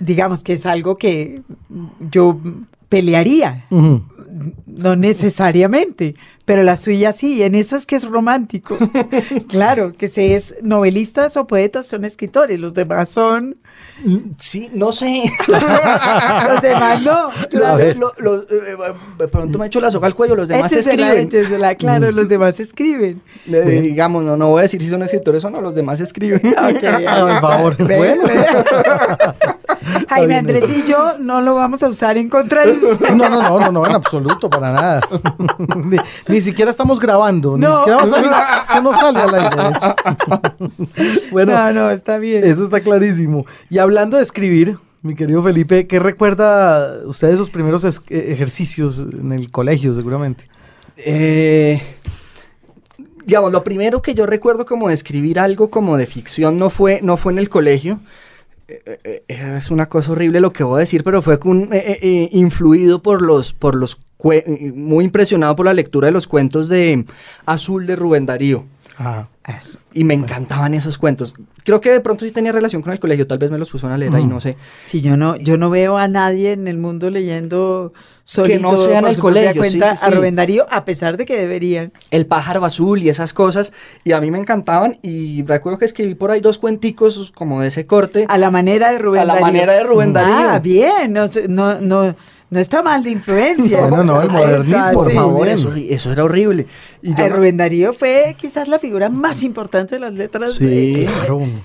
[0.00, 1.42] Digamos que es algo que
[2.00, 2.40] yo
[2.88, 3.66] pelearía.
[4.66, 6.14] No necesariamente,
[6.44, 8.76] pero la suya sí, en eso es que es romántico.
[9.48, 13.56] claro, que si es novelistas o poetas son escritores, los demás son...
[14.38, 15.24] Sí, no sé.
[15.48, 17.30] los demás no.
[17.50, 21.28] Lo, eh, pronto me hecho la soga al cuello, los demás escriben.
[21.76, 23.20] claro, los demás escriben.
[23.46, 26.40] digamos, no, no voy a decir si son escritores o no, los demás escriben.
[26.68, 27.76] Okay, por favor.
[27.78, 28.24] bueno.
[30.08, 33.10] Jaime Andrés y yo no lo vamos a usar en contra de usted.
[33.10, 35.00] No, no, no, no, no, en absoluto, para nada.
[36.26, 39.56] Ni, siquiera estamos grabando, ni siquiera vamos a esto no sale al aire.
[41.30, 42.44] bueno, no, no, está bien.
[42.44, 43.46] Eso está clarísimo.
[43.70, 48.98] Y hablando de escribir, mi querido Felipe, ¿qué recuerda usted de esos primeros eh, ejercicios
[48.98, 50.48] en el colegio, seguramente?
[50.96, 51.80] Eh,
[53.24, 57.00] digamos, lo primero que yo recuerdo como de escribir algo como de ficción no fue,
[57.02, 58.00] no fue en el colegio.
[58.66, 61.38] Eh, eh, es una cosa horrible lo que voy a decir, pero fue
[62.32, 63.98] influido por los, por los
[64.74, 67.04] muy impresionado por la lectura de los cuentos de
[67.46, 68.64] Azul de Rubén Darío.
[69.50, 69.58] Ah,
[69.94, 71.34] y me encantaban esos cuentos.
[71.64, 73.88] Creo que de pronto sí tenía relación con el colegio, tal vez me los puso
[73.88, 74.56] a leer ahí, no sé.
[74.82, 77.90] Sí, yo no, yo no veo a nadie en el mundo leyendo
[78.24, 81.38] solito, que no sea en el colegio, cuenta a Rubén Darío, a pesar de que
[81.38, 81.94] deberían.
[82.10, 83.72] El pájaro azul y esas cosas,
[84.04, 87.68] y a mí me encantaban, y recuerdo que escribí por ahí dos cuenticos como de
[87.68, 88.26] ese corte.
[88.28, 89.32] A la manera de Rubén Darío.
[89.32, 90.50] A la manera de Rubén Darío.
[90.50, 92.14] Ah, bien, no, no, no
[92.50, 93.88] no está mal de influencia.
[93.88, 96.66] No, no, el modernismo, por favor, eso, eso, era horrible.
[97.02, 101.08] Y Rubén Darío fue quizás la figura más importante de las letras eh,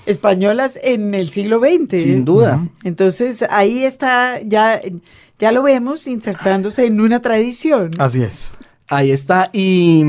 [0.06, 2.02] españolas en el siglo XX.
[2.02, 2.68] Sin duda.
[2.84, 4.82] Entonces ahí está, ya,
[5.40, 7.92] ya lo vemos insertándose en una tradición.
[7.98, 8.54] Así es.
[8.88, 9.50] Ahí está.
[9.54, 10.04] Y,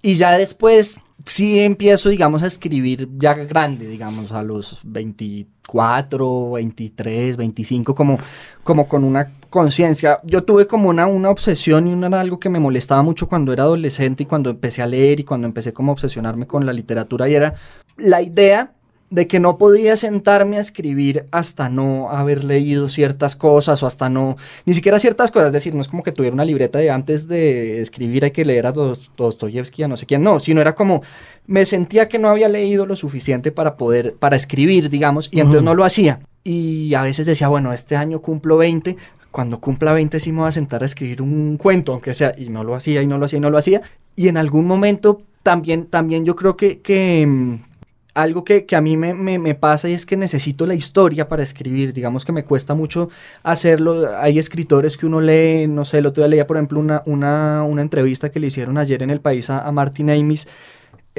[0.00, 7.36] y ya después sí empiezo, digamos, a escribir ya grande, digamos, a los 24, 23,
[7.36, 8.18] 25, como,
[8.62, 10.20] como con una conciencia.
[10.24, 13.64] Yo tuve como una, una obsesión y una, algo que me molestaba mucho cuando era
[13.64, 17.28] adolescente y cuando empecé a leer y cuando empecé como a obsesionarme con la literatura
[17.28, 17.54] y era
[17.96, 18.72] la idea
[19.10, 24.08] de que no podía sentarme a escribir hasta no haber leído ciertas cosas o hasta
[24.08, 26.90] no, ni siquiera ciertas cosas, es decir, no es como que tuviera una libreta de
[26.90, 30.74] antes de escribir hay que leer a Dostoyevsky, a no sé quién, no, sino era
[30.74, 31.02] como,
[31.46, 35.62] me sentía que no había leído lo suficiente para poder, para escribir, digamos, y entonces
[35.62, 36.20] no lo hacía.
[36.44, 38.96] Y a veces decía, bueno, este año cumplo 20,
[39.30, 42.50] cuando cumpla 20 sí me voy a sentar a escribir un cuento, aunque sea, y
[42.50, 43.80] no lo hacía, y no lo hacía, y no lo hacía.
[44.16, 47.67] Y en algún momento también, también yo creo que, que mm,
[48.18, 51.94] algo que, a mí me, pasa y es que necesito la historia para escribir.
[51.94, 53.10] Digamos que me cuesta mucho
[53.44, 54.10] hacerlo.
[54.18, 57.62] Hay escritores que uno lee, no sé, el otro día leía, por ejemplo, una, una,
[57.62, 60.48] una entrevista que le hicieron ayer en El País a, Martin Amis.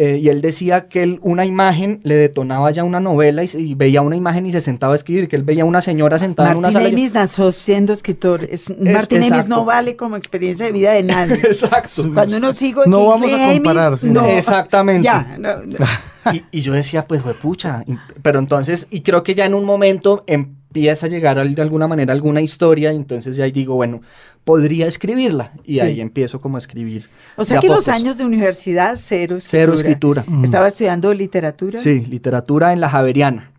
[0.02, 4.02] Eh, y él decía que él, una imagen le detonaba ya una novela y, veía
[4.02, 6.72] una imagen y se sentaba a escribir, que él veía una señora sentada en una
[6.72, 6.84] sala.
[6.86, 8.48] Martín Amis nació siendo escritor.
[8.50, 11.34] Es, Martín Amis no vale como experiencia de vida de nadie.
[11.44, 12.10] exacto.
[12.14, 14.02] Cuando uno sigo No vamos a comparar.
[14.06, 14.26] no.
[14.26, 15.04] Exactamente.
[15.04, 15.76] Ya, no, no.
[16.34, 17.84] Y, y yo decía, pues, fue pucha.
[18.22, 22.14] Pero entonces, y creo que ya en un momento empieza a llegar de alguna manera
[22.14, 24.02] alguna historia, y entonces ya ahí digo, bueno,
[24.50, 25.52] podría escribirla.
[25.64, 25.80] Y Sí.
[25.82, 27.08] ahí empiezo como a escribir.
[27.36, 27.90] O sea que los pocos.
[27.90, 29.64] años de universidad, cero escritura.
[29.64, 30.26] Cero escritura.
[30.44, 31.80] Estaba estudiando literatura.
[31.80, 33.52] Sí, literatura en la Javeriana.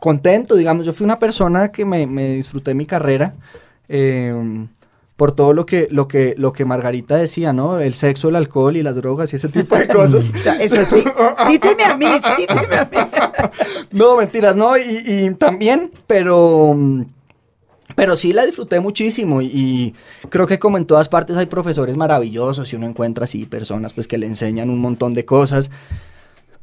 [0.00, 3.34] Contento, digamos, yo fui una persona que me, me disfruté mi carrera
[3.88, 4.66] eh,
[5.14, 7.78] por todo lo que, lo, que, lo que Margarita decía, ¿no?
[7.78, 10.32] El sexo, el alcohol y las drogas y ese tipo de cosas.
[10.60, 11.04] Eso sí,
[11.48, 12.98] cíteme a mí, cíteme a mí.
[13.92, 17.02] No, mentiras, no, y, y también, pero, mm,
[17.96, 19.94] pero sí la disfruté muchísimo y,
[20.28, 24.06] creo que como en todas partes hay profesores maravillosos y uno encuentra así personas pues
[24.06, 25.70] que le enseñan un montón de cosas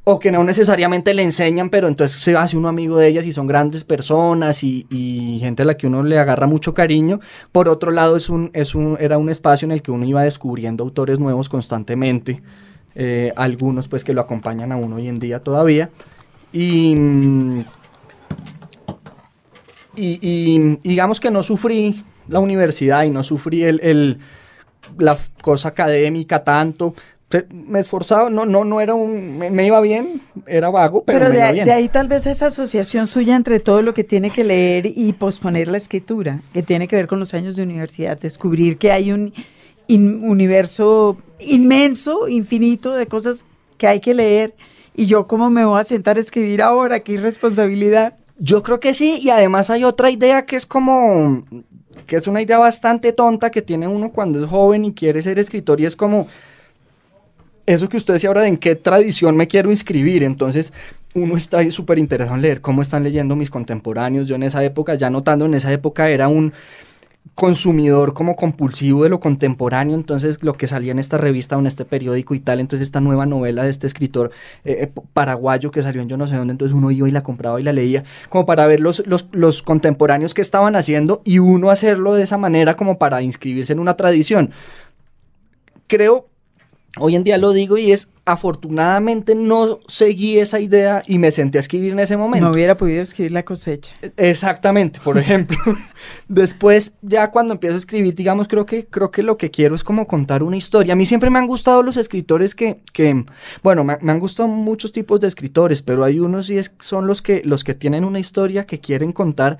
[0.05, 3.31] o que no necesariamente le enseñan, pero entonces se hace uno amigo de ellas y
[3.31, 7.21] son grandes personas y, y gente a la que uno le agarra mucho cariño.
[7.53, 10.21] Por otro lado, es un, es un, era un espacio en el que uno iba
[10.21, 12.43] descubriendo autores nuevos constantemente,
[12.95, 15.89] eh, algunos pues que lo acompañan a uno hoy en día todavía.
[16.51, 17.63] Y, mm,
[19.95, 24.17] y, y digamos que no sufrí la universidad y no sufrí el, el-
[24.97, 26.93] la cosa académica tanto.
[27.51, 31.29] Me esforzaba, no, no, no era un, me, me iba bien, era vago, pero, Pero
[31.31, 31.65] me de, iba bien.
[31.65, 35.13] de ahí tal vez esa asociación suya entre todo lo que tiene que leer y
[35.13, 39.11] posponer la escritura, que tiene que ver con los años de universidad, descubrir que hay
[39.11, 39.33] un
[39.87, 43.45] in- universo inmenso, infinito de cosas
[43.79, 44.53] que hay que leer
[44.95, 48.13] y yo cómo me voy a sentar a escribir ahora, qué irresponsabilidad.
[48.37, 51.45] Yo creo que sí, y además hay otra idea que es como,
[52.07, 55.37] que es una idea bastante tonta que tiene uno cuando es joven y quiere ser
[55.37, 56.27] escritor y es como,
[57.65, 60.73] eso que usted decía ahora en qué tradición me quiero inscribir, entonces
[61.13, 64.95] uno está súper interesado en leer cómo están leyendo mis contemporáneos, yo en esa época,
[64.95, 66.53] ya notando en esa época era un
[67.35, 71.67] consumidor como compulsivo de lo contemporáneo, entonces lo que salía en esta revista o en
[71.67, 74.31] este periódico y tal, entonces esta nueva novela de este escritor
[74.65, 77.23] eh, eh, paraguayo que salió en yo no sé dónde, entonces uno iba y la
[77.23, 81.39] compraba y la leía, como para ver los, los, los contemporáneos que estaban haciendo y
[81.39, 84.51] uno hacerlo de esa manera como para inscribirse en una tradición.
[85.87, 86.27] Creo,
[86.99, 91.57] hoy en día lo digo y es, afortunadamente no seguí esa idea y me senté
[91.57, 92.45] a escribir en ese momento.
[92.45, 93.95] No hubiera podido escribir la cosecha.
[94.17, 95.57] Exactamente, por ejemplo.
[96.27, 99.83] Después, ya cuando empiezo a escribir, digamos, creo que, creo que lo que quiero es
[99.83, 100.93] como contar una historia.
[100.93, 103.25] A mí siempre me han gustado los escritores que, que
[103.61, 107.21] bueno, me, han gustado muchos tipos de escritores, pero hay unos y es, son los
[107.21, 109.57] que, los que tienen una historia que quieren contar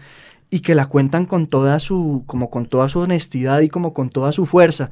[0.50, 4.10] y que la cuentan con toda su, como con toda su honestidad y como con
[4.10, 4.92] toda su fuerza.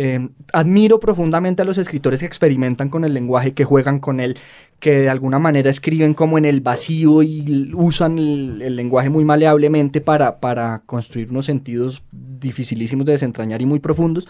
[0.00, 4.38] Eh, admiro profundamente a los escritores que experimentan con el lenguaje, que juegan con él,
[4.78, 10.00] que de alguna manera escriben como en el vacío y usan el, lenguaje muy maleablemente
[10.00, 14.28] para, construir unos sentidos dificilísimos de desentrañar y muy profundos.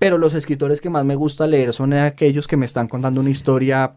[0.00, 3.30] Pero los escritores que más me gusta leer son aquellos que me están contando una
[3.30, 3.92] historia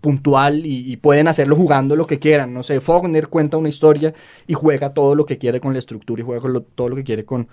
[0.00, 2.54] puntual y, pueden hacerlo jugando lo que quieran.
[2.54, 4.14] No sé, Faulkner cuenta una historia
[4.46, 7.26] y juega todo lo que quiere con la estructura y juega todo lo que quiere
[7.26, 7.48] con,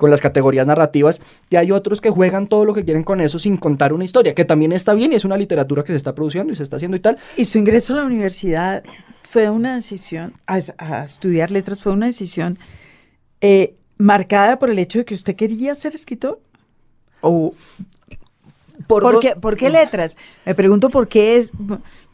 [0.00, 1.20] con las categorías narrativas.
[1.50, 4.34] Y hay otros que juegan todo lo que quieren con eso sin contar una historia,
[4.34, 6.76] que también está bien y es una literatura que se está produciendo y se está
[6.76, 7.18] haciendo y tal.
[7.36, 8.82] Y su ingreso a la universidad
[9.22, 12.58] fue una decisión, a, a estudiar letras fue una decisión
[13.40, 16.40] eh, marcada por el hecho de que usted quería ser escritor.
[17.20, 17.54] ¿O
[18.86, 20.16] Por ¿Por, dos- qué, por qué letras?
[20.46, 21.52] Me pregunto por qué es,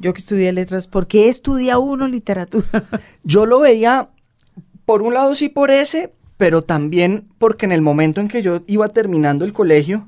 [0.01, 2.85] yo que estudié letras, ¿por qué estudia uno literatura?
[3.23, 4.09] Yo lo veía,
[4.85, 8.61] por un lado sí por ese, pero también porque en el momento en que yo
[8.67, 10.07] iba terminando el colegio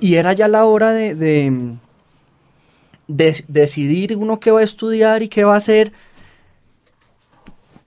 [0.00, 1.74] y era ya la hora de, de-
[3.08, 5.92] de- decidir uno qué va a estudiar y qué va a hacer,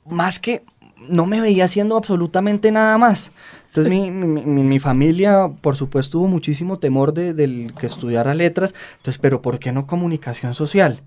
[0.06, 0.64] más que
[1.10, 3.32] no me veía haciendo absolutamente nada más.
[3.68, 8.34] Entonces mi, mi- mi- mi familia, por supuesto, tuvo muchísimo temor de, del que estudiara
[8.36, 8.76] letras.
[8.98, 11.00] Entonces, pero ¿por qué no comunicación social?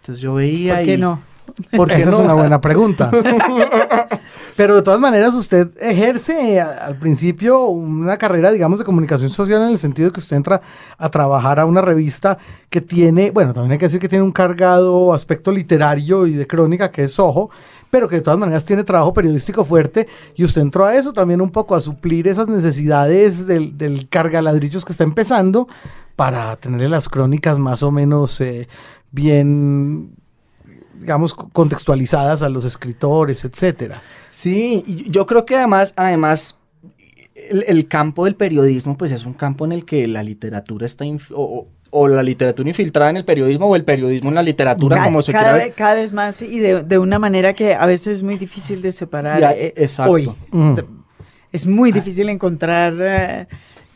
[0.00, 1.20] Entonces yo veía ¿Por qué y- no?
[1.76, 2.16] ¿Por qué Esa no?
[2.18, 3.10] es una buena pregunta.
[4.56, 9.62] Pero de todas maneras, usted ejerce a- al principio una carrera, digamos, de comunicación social
[9.62, 10.60] en el sentido que usted entra
[10.98, 12.38] a trabajar a una revista
[12.70, 16.46] que tiene, bueno, también hay que decir que tiene un cargado aspecto literario y de
[16.46, 17.50] crónica, que es Ojo,
[17.90, 21.40] pero que de todas maneras tiene trabajo periodístico fuerte y usted entró a eso también
[21.40, 25.68] un poco a suplir esas necesidades del, del cargaladrillos que está empezando
[26.16, 28.68] para tener las crónicas más o menos eh,
[29.12, 30.10] bien
[31.00, 34.00] digamos, co- contextualizadas a los escritores, etcétera.
[34.30, 36.58] Sí, yo creo que además, además,
[37.34, 41.04] el, el campo del periodismo, pues es un campo en el que la literatura está,
[41.32, 41.68] o,
[42.08, 45.52] la literatura infiltrada en el periodismo o el periodismo en la literatura, como se cada,
[45.52, 45.64] quiera.
[45.64, 48.82] vez, cada vez más y de, de, una manera que a veces es muy difícil
[48.82, 49.40] de separar.
[49.40, 50.12] Ya, eh, exacto.
[50.12, 50.30] Hoy.
[50.50, 50.74] Mm.
[51.52, 53.46] Es muy difícil encontrar eh,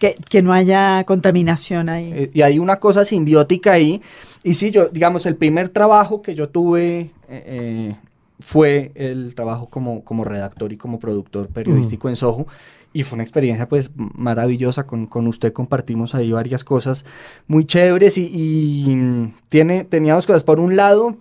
[0.01, 2.11] que, que, no haya contaminación ahí.
[2.13, 4.03] Eh, y hay una cosa simbiótica ahí.
[4.43, 7.95] Y sí, yo, digamos, el primer trabajo que yo tuve eh,
[8.41, 12.11] fue el trabajo como, como redactor y como productor periodístico mm.
[12.11, 12.47] en Soho
[12.93, 17.05] y fue una experiencia pues maravillosa con, con, usted compartimos ahí varias cosas
[17.47, 21.17] muy chéveres y, y, tiene tenía dos cosas por un lado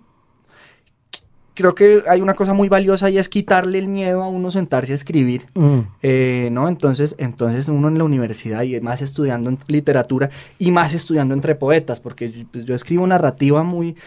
[1.59, 4.93] creo que hay una cosa muy valiosa y es quitarle el miedo a uno sentarse
[4.93, 5.79] a escribir, mm.
[6.01, 6.69] eh, ¿no?
[6.69, 11.55] Entonces, entonces uno en la universidad y más estudiando en literatura y más estudiando entre
[11.55, 13.97] poetas, porque yo, pues, yo escribo narrativa muy,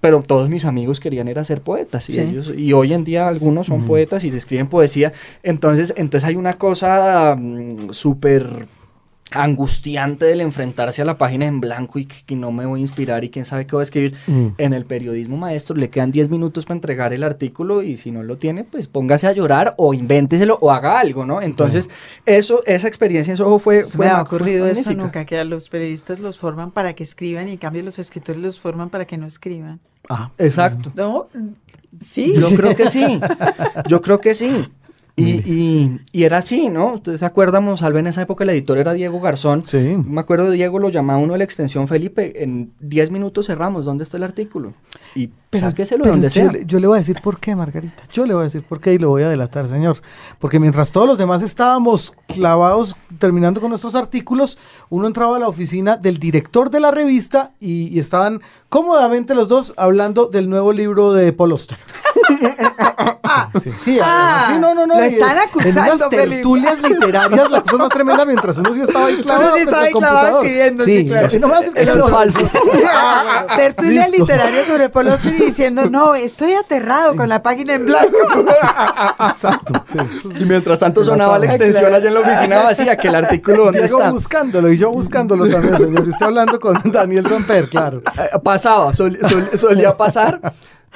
[0.00, 3.68] pero todos mis amigos querían era ser poetas y ellos, y hoy en día algunos
[3.68, 8.68] son poetas y escriben poesía, entonces, entonces hay una cosa mm, súper
[9.30, 13.24] angustiante del enfrentarse a la página en blanco y que, no me voy a inspirar
[13.24, 14.14] y quién sabe qué voy a escribir.
[14.26, 14.48] Mm.
[14.58, 18.22] En el periodismo maestro le quedan 10 minutos para entregar el artículo y si no
[18.22, 21.42] lo tiene, pues póngase a llorar o invénteselo o haga algo, ¿no?
[21.42, 21.90] Entonces,
[22.26, 23.84] eso, esa experiencia, eso fue...
[23.84, 27.48] fue me ha ocurrido eso nunca, que a los periodistas los forman para que escriban
[27.48, 29.80] y en cambio los escritores los forman para que no escriban.
[30.08, 30.92] Ah, exacto.
[30.94, 31.28] No,
[32.00, 32.34] sí.
[32.38, 33.20] Yo creo que sí.
[33.88, 34.68] Yo creo que sí.
[35.18, 36.94] Y, y, era así, ¿no?
[36.94, 39.66] Ustedes se acuerdan, Monsalve, en esa época el editor era Diego Garzón.
[39.66, 39.96] Sí.
[40.06, 43.84] Me acuerdo de Diego, lo llamaba uno de la extensión Felipe, en 10 minutos cerramos,
[43.84, 44.74] ¿dónde está el artículo?
[45.14, 46.52] Y pero, lo donde sea.
[46.66, 48.02] Yo le voy a decir por qué, Margarita.
[48.12, 50.02] Yo le voy a decir por qué y lo voy a delatar, señor.
[50.38, 54.58] Porque mientras todos los demás estábamos clavados terminando con nuestros artículos,
[54.90, 59.72] uno entraba a la oficina del director de la revista y, estaban cómodamente los dos
[59.76, 61.78] hablando del nuevo libro de Paul Auster.
[63.60, 64.96] sí, sí, ah, sí, no, no, no.
[64.96, 65.80] Lo están acusando.
[65.80, 69.46] En unas tertulias literarias, la cosa más tremenda, mientras uno sí estaba ahí clavado.
[69.46, 71.28] Uno sí estaba ahí clavado escribiendo, sí, claro.
[71.40, 72.50] No me eso es falso.
[73.56, 78.16] Tertulia literaria sobre Auster diciendo, no, estoy aterrado con la página en blanco.
[79.30, 79.84] Exacto.
[80.38, 83.84] Y mientras tanto sonaba la extensión allá en la oficina vacía, que el artículo ¿dónde
[83.84, 84.10] está?
[84.10, 86.08] buscándolo y yo buscándolo también, señor.
[86.08, 88.02] Estoy hablando con Daniel Samper, claro.
[88.18, 90.40] Eh, pasaba, solía pasar.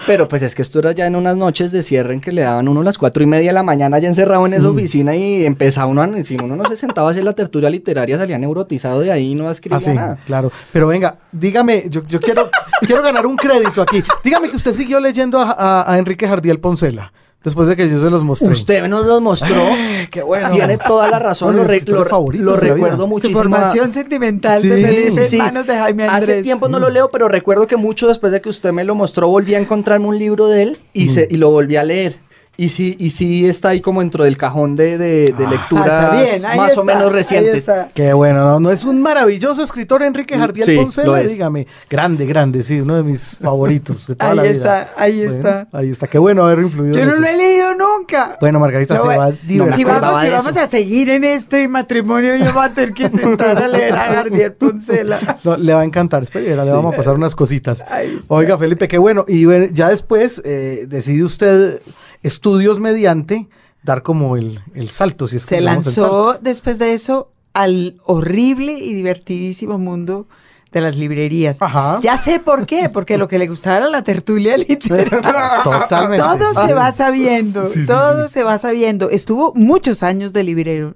[0.07, 2.43] Pero pues es que esto era ya en unas noches de cierre en que le
[2.43, 4.73] daban uno las cuatro y media de la mañana ya encerrado en esa mm.
[4.73, 8.19] oficina y empezaba uno, a, si uno no se sentaba a hacer la tertulia literaria,
[8.19, 10.19] salía neurotizado de ahí y no escribía ah, nada.
[10.25, 10.51] claro.
[10.73, 14.03] Pero venga, dígame, yo, yo quiero, quiero ganar un crédito aquí.
[14.25, 17.13] Dígame que usted siguió leyendo a, a Enrique Jardiel Poncela.
[17.45, 18.53] Después de que yo se los mostré.
[18.53, 19.63] Usted nos los mostró.
[20.11, 20.51] qué bueno.
[20.53, 21.57] Tiene toda la razón.
[21.57, 23.39] lo, lo recuerdo muchísimo.
[23.39, 25.37] Su formación sentimental sí, de sí.
[25.39, 26.29] manos de Jaime Andrés.
[26.29, 28.95] Hace tiempo no lo leo, pero recuerdo que mucho después de que usted me lo
[28.95, 32.17] mostró, volví a encontrarme un libro de él y, se, y lo volví a leer.
[32.55, 36.43] Y sí, y sí está ahí como dentro del cajón de, de, de ah, lecturas
[36.55, 37.67] más o menos recientes.
[37.95, 38.61] Qué bueno, ¿no?
[38.61, 38.71] ¿no?
[38.71, 41.67] es un maravilloso escritor Enrique Jardiel sí, Poncela, dígame.
[41.89, 44.53] Grande, grande, sí, uno de mis favoritos de toda ahí la vida.
[44.53, 46.07] Está, ahí está, ahí está.
[46.09, 46.95] Qué bueno haber influido.
[46.95, 48.37] Yo no lo he leído nunca.
[48.39, 49.75] Bueno, Margarita, se va a divertir.
[49.75, 53.63] si vamos, si vamos a seguir en este matrimonio, yo voy a tener que sentar
[53.63, 55.19] a leer a Jardiel Poncela.
[55.45, 57.85] No, le va a encantar, espera, le vamos a pasar unas cositas.
[58.29, 59.25] Oiga, Felipe, qué bueno.
[59.27, 61.81] Y ya después eh, decide usted
[62.23, 63.49] estudios mediante
[63.83, 65.27] dar como el, salto.
[65.27, 70.27] Si es Se lanzó después de eso al horrible y divertidísimo mundo
[70.73, 71.59] de las librerías.
[72.03, 75.61] Ya sé por qué, porque lo que le gustaba era la tertulia literaria.
[75.65, 76.25] Totalmente.
[76.25, 79.11] Todo se va sabiendo, todo se va sabiendo.
[79.11, 80.95] Estuvo muchos años de librero.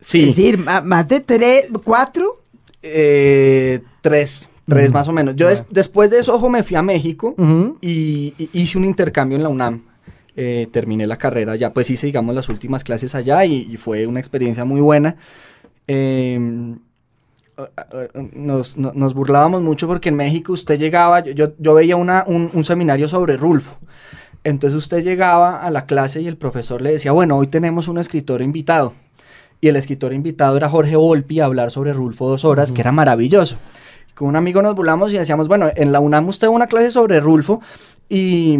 [0.00, 0.22] Sí.
[0.22, 2.34] Es decir, más de tres, cuatro.
[2.82, 4.50] Eh, tres.
[4.68, 5.34] Tres más o menos.
[5.34, 7.34] Yo después de eso, ojo, me fui a México
[7.80, 9.82] y, hice un intercambio en la UNAM.
[10.40, 14.20] Eh, terminé la carrera ya, pues hice, digamos, las últimas clases allá y, fue una
[14.20, 15.16] experiencia muy buena.
[15.88, 16.78] Em,
[18.34, 23.36] nos, burlábamos mucho porque en México usted llegaba, yo, yo veía una, un, seminario sobre
[23.36, 23.78] Rulfo.
[24.44, 27.98] Entonces usted llegaba a la clase y el profesor le decía, bueno, hoy tenemos un
[27.98, 28.92] escritor invitado.
[29.60, 32.92] Y el escritor invitado era Jorge Volpi a hablar sobre Rulfo dos horas, que era
[32.92, 33.56] maravilloso.
[34.14, 37.18] Con un amigo nos burlamos y decíamos, bueno, en la UNAM usted una clase sobre
[37.18, 37.60] Rulfo
[38.08, 38.56] y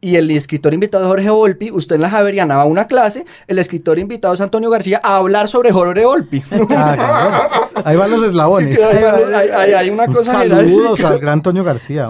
[0.00, 3.24] y el escritor invitado es Jorge Volpi, usted en la Javeriana va a una clase,
[3.46, 6.42] el escritor invitado es Antonio García a hablar sobre Jorge Volpi.
[6.70, 8.78] Ah, Ahí van los eslabones.
[8.80, 12.06] hay, una cosa Saludos al gran Antonio García.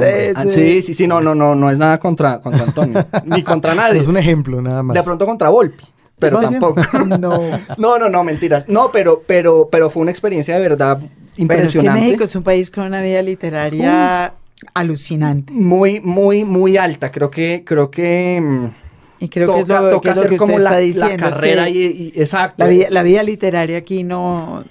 [0.49, 4.01] Sí, sí, sí, no, no, no, no es nada contra, contra Antonio, ni contra nadie.
[4.01, 4.95] Es un ejemplo nada más.
[4.95, 5.85] De pronto contra Volpi.
[6.19, 6.83] Pero tampoco.
[7.19, 7.41] No.
[7.77, 8.69] no, no, no, mentiras.
[8.69, 11.01] No, pero, pero, pero fue una experiencia de verdad
[11.37, 11.47] impresionante.
[11.47, 14.35] Pero es que México es un país con una vida literaria
[14.75, 15.53] alucinante.
[15.53, 17.11] Muy, muy, muy alta.
[17.11, 18.67] Creo que, creo que, mm,
[19.21, 20.81] Y creo toca, que es lo, toca que, es lo que como usted la, está
[20.81, 21.29] la diciendo.
[21.29, 22.65] es carrera que y, y- exacto.
[22.65, 24.65] la, vida, la vida literaria aquí no,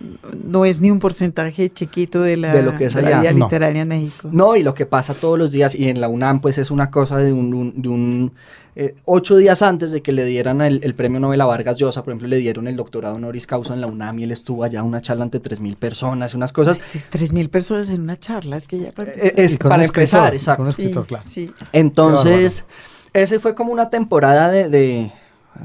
[0.45, 3.31] no es ni un porcentaje chiquito de la, De lo que es de la vida
[3.33, 3.45] No.
[3.45, 4.29] literaria en México.
[4.31, 6.89] No, y lo que pasa todos los días, y en la UNAM, pues es una
[6.91, 8.31] cosa de un, un- de un
[8.79, 12.03] eh, ocho días antes de que le dieran el, el premio Nobel a Vargas Llosa,
[12.03, 14.83] por ejemplo, le dieron el doctorado honoris causa en la UNAM y él estuvo allá
[14.83, 16.79] una charla ante tres mil personas, unas cosas.
[16.91, 19.69] Sí, Tres mil personas en una charla, es que ya para eh, es Y con
[19.69, 20.57] para escritor, empezar, exacto.
[20.61, 21.23] con un Sí, escritor, claro.
[21.27, 21.51] sí.
[21.73, 22.65] Entonces,
[23.13, 24.69] ese fue como una temporada de...
[24.69, 25.11] de-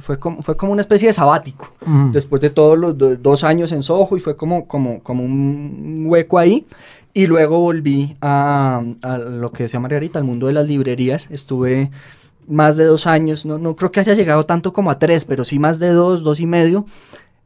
[0.01, 1.71] fue, como, fue como una especie de sabático.
[1.83, 2.13] Ujú.
[2.13, 6.05] Después de todos los do- dos años en Soho y fue como, como, como un
[6.07, 6.67] hueco ahí.
[7.13, 11.29] Y luego volví a, a lo que decía Margarita, al mundo de las librerías.
[11.31, 11.91] Estuve
[12.49, 15.45] más de dos años, no, no creo que haya llegado tanto como a tres, pero
[15.45, 16.87] sí más de dos, dos y medio,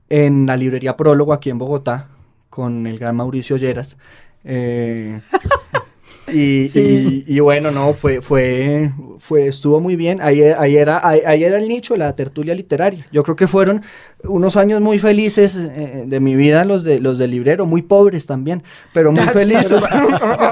[0.08, 2.08] en la librería Prólogo aquí en Bogotá,
[2.50, 3.96] con el gran Mauricio Lleras.
[4.44, 5.20] Eh,
[6.32, 7.24] y, Sí.
[7.26, 10.20] y- y bueno, no, fue, fue, fue, estuvo muy bien.
[10.22, 13.06] Ahí, ahí era, ahí, ahí era el nicho, la tertulia literaria.
[13.12, 13.82] Yo creo que fueron
[14.24, 18.26] unos años muy felices eh, de mi vida, los de, los del librero, muy pobres
[18.26, 19.84] también, pero muy felices.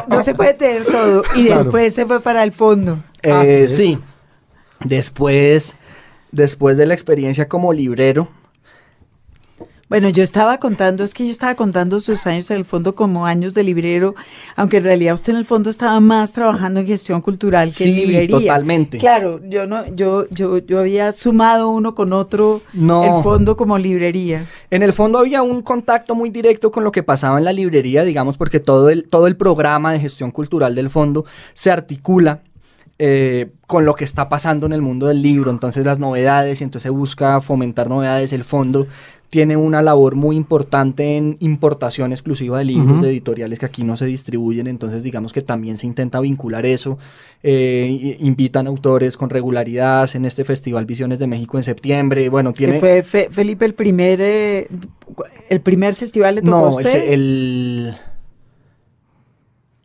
[0.08, 1.22] No, se puede tener todo.
[1.36, 1.62] Y Claro.
[1.62, 2.98] después se fue para el fondo.
[3.22, 3.98] Eh, sí.
[4.80, 5.74] Después,
[6.32, 8.28] después de la experiencia como librero,
[9.90, 13.26] Bueno, yo estaba contando, es que yo estaba contando sus años en el fondo como
[13.26, 14.14] años de librero,
[14.56, 17.90] aunque en realidad usted en el fondo estaba más trabajando en gestión cultural que en
[17.94, 18.38] Sí, librería.
[18.38, 18.96] totalmente.
[18.98, 23.04] Claro, yo no, yo, yo, yo había sumado uno con otro No.
[23.04, 24.46] el fondo como librería.
[24.70, 28.04] En el fondo había un contacto muy directo con lo que pasaba en la librería,
[28.04, 32.40] digamos, porque todo el, todo el programa de gestión cultural del fondo se articula
[32.98, 36.64] eh, con lo que está pasando en el mundo del libro, entonces las novedades, y
[36.64, 38.32] entonces se busca fomentar novedades.
[38.32, 38.86] El fondo
[39.30, 43.96] tiene una labor muy importante en importación exclusiva de libros de editoriales que aquí no
[43.96, 46.98] se distribuyen, entonces digamos que también se intenta vincular eso.
[47.42, 52.28] Eh, invitan autores con regularidad en este Festival Visiones de México en septiembre.
[52.28, 52.78] Bueno, tiene...
[52.78, 54.68] Fue Fe- Felipe el primer, eh,
[55.50, 56.86] el primer festival a No, usted.
[56.86, 57.94] ese- el.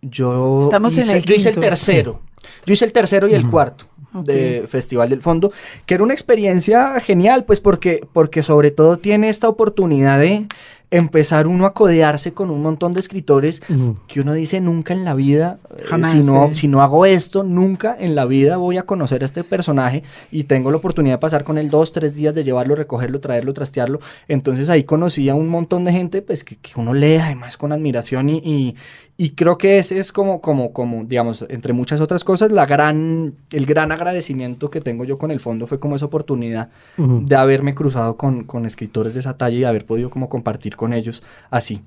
[0.02, 0.62] Yo.
[0.64, 2.22] Estamos en el Yo hice el tercero.
[2.66, 5.52] Yo hice el tercero y el cuarto de Festival del Fondo,
[5.86, 10.48] que era una experiencia genial, pues porque, porque sobre todo tiene esta oportunidad de
[10.92, 13.62] empezar uno a codearse con un montón de escritores
[14.08, 16.56] que uno dice nunca en la vida, eh, Jamás, si, no, eh.
[16.56, 20.46] si no hago esto, nunca en la vida voy a conocer a este personaje y
[20.46, 24.00] tengo la oportunidad de pasar con él dos, tres días, de llevarlo, recogerlo, traerlo, trastearlo.
[24.28, 27.72] Entonces ahí conocí a un montón de gente pues que, que uno lee además con
[27.72, 28.76] admiración y, y,
[29.22, 33.34] y creo que ese es como, como, como, digamos, entre muchas otras cosas, la gran,
[33.52, 37.76] el gran agradecimiento que tengo yo con el fondo fue como esa oportunidad de haberme
[37.76, 41.82] cruzado con, con escritores de esa talla y haber podido como compartir con ellos así.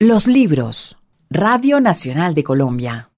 [0.00, 0.98] Los libros.
[1.30, 3.10] Radio Nacional de Colombia.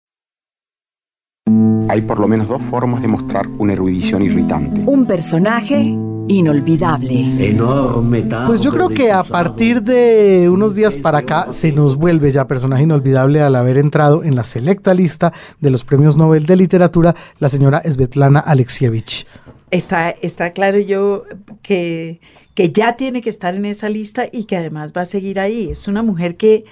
[1.88, 4.82] Hay por lo menos dos formas de mostrar una erudición irritante.
[4.84, 5.96] Un personaje
[6.28, 7.48] inolvidable.
[7.48, 12.30] Enorme Pues yo creo que a partir de unos días para acá se nos vuelve
[12.30, 16.56] ya personaje inolvidable al haber entrado en la selecta lista de los premios Nobel de
[16.56, 19.26] Literatura la señora Svetlana Alexievich.
[19.70, 21.24] Está, está claro yo
[21.62, 22.20] que,
[22.54, 25.70] que ya tiene que estar en esa lista y que además va a seguir ahí.
[25.70, 26.64] Es una mujer que,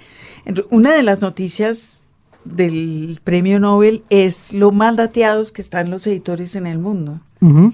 [0.69, 2.03] una de las noticias
[2.45, 7.21] del premio Nobel es lo mal dateados que están los editores en el mundo.
[7.41, 7.73] Ujú.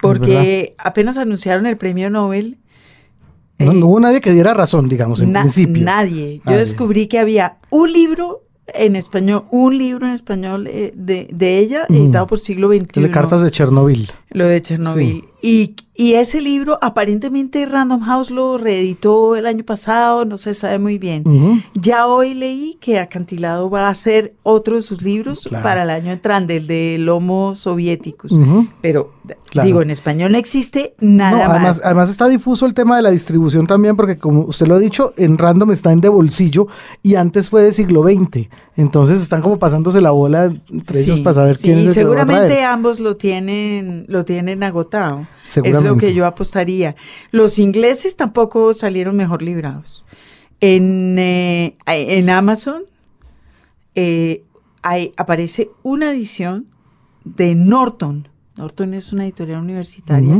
[0.00, 2.58] Porque apenas anunciaron el premio Nobel.
[3.58, 5.84] No, eh, no hubo nadie que diera razón, digamos, en na- principio.
[5.84, 6.36] Nadie.
[6.38, 6.58] Yo Nadie.
[6.58, 8.44] descubrí que había un libro
[8.74, 11.94] en español, un libro en español eh, de, de ella, Mm.
[11.94, 13.00] editado por siglo XXI.
[13.02, 14.10] De cartas de Chernobyl.
[14.30, 15.24] Lo de Chernobyl.
[15.40, 20.80] Y, y ese libro, aparentemente Random House lo reeditó el año pasado, no se sabe
[20.80, 21.22] muy bien.
[21.74, 25.62] Ya hoy leí que Acantilado va a hacer otro de sus libros Claro.
[25.62, 28.32] para el año entrante, el de lomos soviéticos.
[28.80, 29.12] Pero,
[29.50, 29.66] Claro.
[29.66, 31.80] digo, en español no existe nada No, además, más.
[31.84, 35.14] además está difuso el tema de la distribución también, porque como usted lo ha dicho,
[35.16, 36.66] en Random está en de bolsillo
[37.02, 38.48] y antes fue de siglo XX.
[38.76, 41.88] Entonces están como pasándose la bola entre ellos Sí, para saber sí, quién es y
[41.88, 42.64] el que lo va a seguramente traer.
[42.66, 45.26] ambos lo tienen, lo tienen agotado.
[45.64, 46.94] Es lo que yo apostaría.
[47.30, 50.04] Los ingleses tampoco salieron mejor librados.
[50.60, 52.82] En, eh, en Amazon
[53.94, 54.44] eh,
[54.82, 56.66] hay, aparece una edición
[57.24, 58.28] de Norton.
[58.56, 60.34] Norton es una editorial universitaria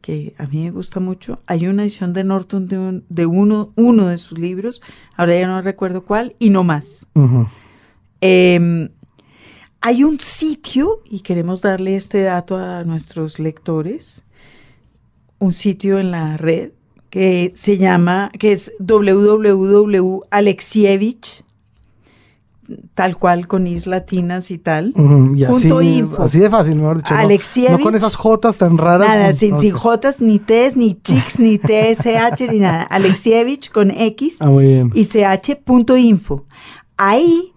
[0.00, 1.40] que a mí me gusta mucho.
[1.46, 4.80] Hay una edición de Norton de, un- de uno, uno de sus libros,
[5.16, 7.06] ahora ya no recuerdo cuál, y no más.
[8.22, 8.88] Eh,
[9.82, 14.24] hay un sitio, y queremos darle este dato a nuestros lectores,
[15.40, 16.70] un sitio en la red
[17.10, 21.42] que se llama, que es www.alexievich,
[22.94, 24.92] tal cual con is latinas y tal.
[25.34, 26.22] Y punto así, info.
[26.22, 27.12] así de fácil, mejor dicho.
[27.14, 27.72] Alexievich.
[27.72, 29.08] No, con esas jotas tan raras.
[29.08, 32.82] Nada, sin, sin Jotas, ni Ts, ni Chix, ni TSH, ni nada.
[32.90, 34.92] Alexievich con X Ah, muy bien.
[34.94, 36.44] y ch.info.
[36.96, 37.52] Ahí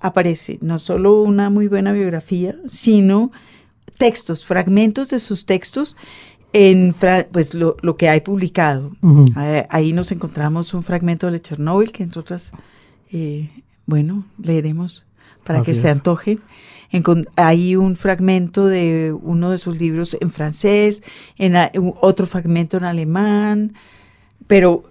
[0.00, 3.30] aparece no solo una muy buena biografía, sino
[3.98, 5.96] textos, fragmentos de sus textos
[6.52, 6.94] en
[7.32, 8.92] pues lo, lo que hay publicado.
[9.02, 9.26] Ujú.
[9.36, 12.52] Ahí, ahí nos encontramos un fragmento de Chernobyl que entre otras,
[13.12, 13.50] eh,
[13.86, 15.04] bueno, leeremos
[15.44, 16.40] para que se antojen.
[16.92, 21.02] Encon- hay un fragmento de uno de sus libros en francés,
[21.36, 21.54] en
[22.00, 23.74] otro fragmento en alemán,
[24.46, 24.84] pero,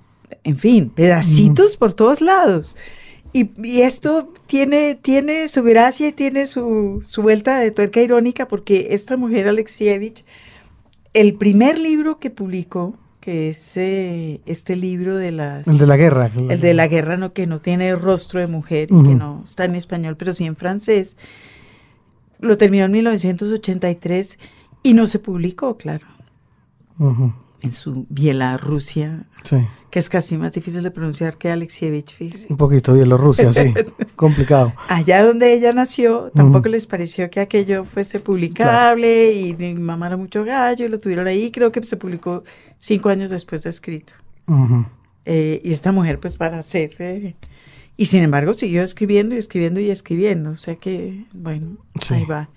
[0.44, 2.76] en fin, pedacitos por todos lados.
[3.34, 8.48] Y, y esto tiene, tiene su gracia y tiene su, su vuelta de tuerca irónica
[8.48, 10.26] porque esta mujer, Alexievich,
[11.16, 15.66] el primer libro que publicó, que es eh, este libro de las...
[15.66, 16.30] El de la guerra.
[16.36, 19.64] El de la guerra no, que no tiene rostro de mujer y que no está
[19.64, 21.16] en español, pero sí en francés.
[22.40, 24.40] Lo terminó en 1983
[24.84, 26.06] y no se publicó, claro,
[27.62, 29.58] en su Bielorrusia, Sí,
[29.96, 32.18] que es casi más difícil de pronunciar que Alexievich.
[32.50, 33.74] un poquito Bielorrusia, sí.
[34.18, 34.74] Complicado.
[34.90, 40.18] Allá donde ella nació, tampoco les pareció que aquello fuese publicable y mi mamá era
[40.18, 41.50] mucho gallo y lo tuvieron ahí.
[41.50, 42.44] Creo que se publicó
[42.78, 44.12] cinco años después de escrito.
[45.24, 46.92] Eh, y esta mujer, pues, para hacer.
[47.00, 47.36] eh,
[47.96, 50.50] y sin embargo, siguió escribiendo y escribiendo y escribiendo.
[50.52, 52.16] O sea que, bueno, Sí.
[52.16, 52.50] ahí va.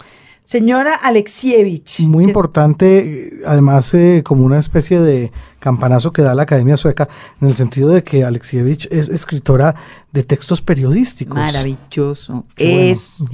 [0.48, 2.00] Señora Alexievich.
[2.00, 7.06] Muy es- importante, además, eh, como una especie de campanazo que da la Academia Sueca,
[7.42, 9.74] en el sentido de que Alexievich es escritora
[10.10, 11.36] de textos periodísticos.
[11.36, 12.46] Maravilloso.
[12.54, 12.90] Qué bueno.
[12.92, 13.24] Es,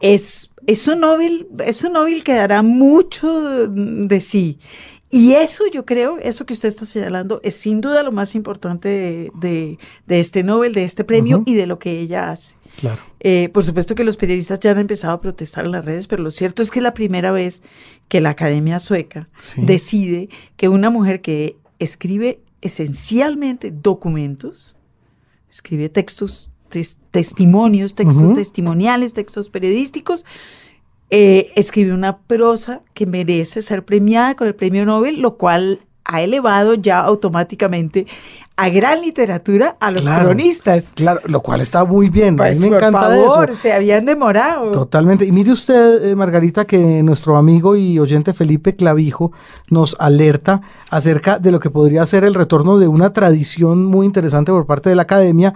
[0.00, 4.58] es, es un Nobel, es un Nobel que dará mucho de, de sí.
[5.08, 8.88] Y eso yo creo, eso que usted está señalando, es sin duda lo más importante
[8.88, 9.78] de, de-
[10.08, 12.56] de este Nobel, de este premio y de lo que ella hace.
[12.78, 13.02] Claro.
[13.20, 16.22] Eh, por supuesto que los periodistas ya han empezado a protestar en las redes, pero
[16.22, 17.62] lo cierto es que es la primera vez
[18.08, 19.62] que la Academia Sueca Sí.
[19.64, 24.74] decide que una mujer que escribe esencialmente documentos,
[25.50, 30.24] escribe textos, tes- testimonios, textos testimoniales, textos periodísticos,
[31.10, 36.22] eh, escribe una prosa que merece ser premiada con el premio Nobel, lo cual ha
[36.22, 38.06] elevado ya automáticamente
[38.62, 40.26] a gran literatura a los Claro.
[40.26, 40.92] cronistas.
[40.94, 42.36] Claro, lo cual está muy bien.
[42.36, 43.58] Pues, a mí me por encanta favor, eso.
[43.62, 44.70] se habían demorado.
[44.70, 45.24] Totalmente.
[45.24, 49.32] Y mire usted, eh, Margarita, que nuestro amigo y oyente Felipe Clavijo
[49.68, 54.52] nos alerta acerca de lo que podría ser el retorno de una tradición muy interesante
[54.52, 55.54] por parte de la academia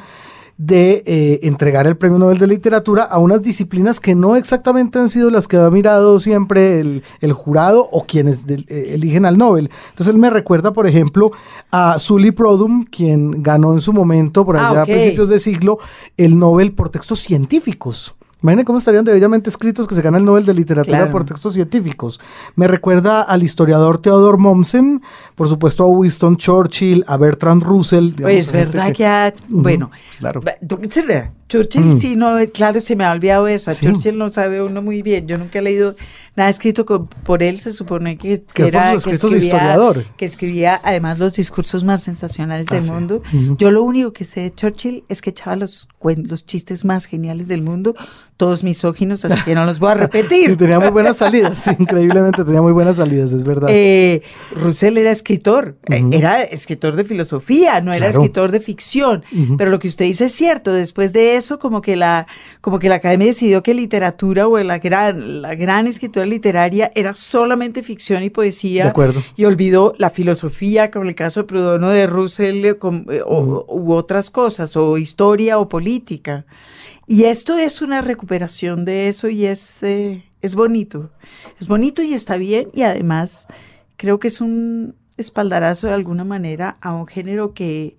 [0.57, 5.09] de eh, entregar el Premio Nobel de Literatura a unas disciplinas que no exactamente han
[5.09, 9.71] sido las que ha mirado siempre el, el jurado o quienes eh, eligen al Nobel.
[9.91, 11.33] Entonces él me recuerda, por ejemplo,
[11.71, 15.79] a Sully Produm, quien ganó en su momento, por Ah, allá a principios de siglo,
[16.17, 18.15] el Nobel por textos científicos.
[18.45, 21.11] Imaginen cómo estarían de bellamente escritos que se gana el Nobel de Literatura Claro.
[21.11, 22.20] por textos científicos.
[22.57, 25.01] Me recuerda al historiador Theodor Mommsen,
[25.34, 28.11] por supuesto a Winston Churchill, a Bertrand Russell.
[28.11, 30.42] digamos, Pues es verdad que- que, ha- bueno, claro.
[30.68, 31.97] tú- sí, vea, Churchill Mm.
[31.99, 33.70] sí, no, claro, se me ha olvidado eso.
[33.70, 33.84] A Sí.
[33.86, 35.26] Churchill no sabe uno muy bien.
[35.26, 35.95] Yo nunca he leído
[36.36, 37.61] nada escrito con- por él.
[37.61, 40.05] Se supone que, Que es por sus escritos de historiador.
[40.16, 42.90] que escribía además los discursos más sensacionales Ah, del sí.
[42.90, 43.22] mundo.
[43.59, 47.47] Yo lo único que sé de Churchill es que echaba los, los chistes más geniales
[47.49, 47.95] del mundo,
[48.36, 50.57] todos misóginos, así que no los voy a Y repetir.
[50.57, 53.68] tenía muy buenas salidas, sí, increíblemente tenía muy buenas salidas, es verdad.
[53.70, 54.22] Eh,
[54.57, 59.22] Russell era escritor, eh, era escritor de filosofía, no era escritor de ficción.
[59.59, 60.72] Pero lo que usted dice es cierto.
[60.72, 62.26] Después de eso, como que la,
[62.61, 67.14] como que la academia decidió que literatura o la gran, la gran escritura literaria era
[67.14, 68.84] solamente ficción y poesía.
[68.84, 69.22] De acuerdo.
[69.36, 73.20] Y olvidó la filosofía, como el caso de Proudhon o de Russell, eh, com- eh,
[73.24, 76.45] o- u otras cosas, o historia o política.
[77.07, 81.11] Y esto es una recuperación de eso y es, eh, es bonito.
[81.61, 83.47] Es bonito y está bien y además
[83.97, 87.97] creo que es un espaldarazo de alguna manera a un género que,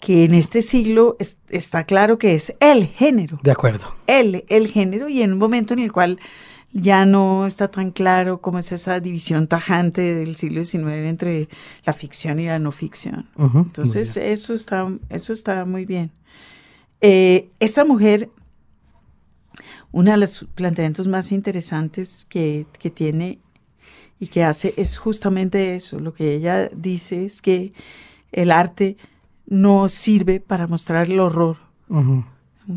[0.00, 3.94] que en este siglo es- está claro que es el género, De acuerdo.
[4.06, 6.18] el, el género y en un momento en el cual
[6.72, 11.48] ya no está tan claro cómo es esa división tajante del siglo XIX entre
[11.84, 13.28] la ficción y la no ficción.
[13.38, 16.12] Entonces, eso está, eso está muy bien.
[17.00, 18.28] Eh, esta mujer,
[19.92, 23.38] uno de los planteamientos más interesantes que, que tiene
[24.20, 25.98] y que hace es justamente eso.
[25.98, 27.72] Lo que ella dice es que
[28.30, 28.96] el arte
[29.48, 31.56] no sirve para mostrar el horror.
[31.88, 32.24] Un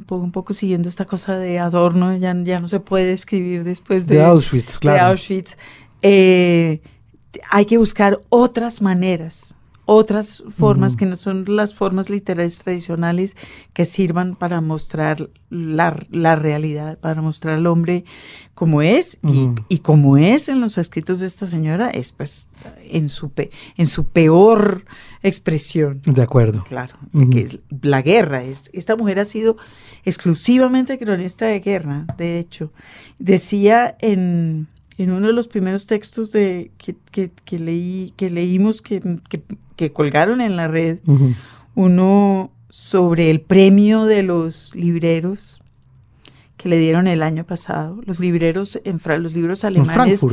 [0.06, 4.08] poco, un poco siguiendo esta cosa de Adorno, ya, ya no se puede escribir después
[4.08, 5.08] de, De Auschwitz, de claro.
[5.08, 5.58] Auschwitz.
[6.02, 6.82] Eh,
[7.50, 9.56] hay que buscar otras maneras,
[9.86, 13.36] otras formas que no son las formas literarias tradicionales
[13.74, 15.92] que sirvan para mostrar la,
[16.36, 18.06] realidad, para mostrar al hombre
[18.54, 19.20] como es
[19.70, 22.50] y, como es en los escritos de esta señora es pues
[22.90, 23.32] en su,
[23.76, 24.86] en su peor
[25.24, 26.02] expresión.
[26.06, 26.64] De acuerdo.
[26.64, 26.96] Claro,
[27.32, 28.44] que es la guerra.
[28.44, 29.58] Es, esta mujer ha sido
[30.06, 32.72] exclusivamente cronista de guerra, de hecho.
[33.18, 34.68] Decía en
[35.04, 39.02] en uno de los primeros textos de, que, leí, que leímos, que,
[39.90, 41.00] colgaron en la red,
[41.76, 45.62] uno sobre el premio de los libreros
[46.58, 48.00] que le dieron el año pasado.
[48.06, 50.26] Los libreros, en los libros alemanes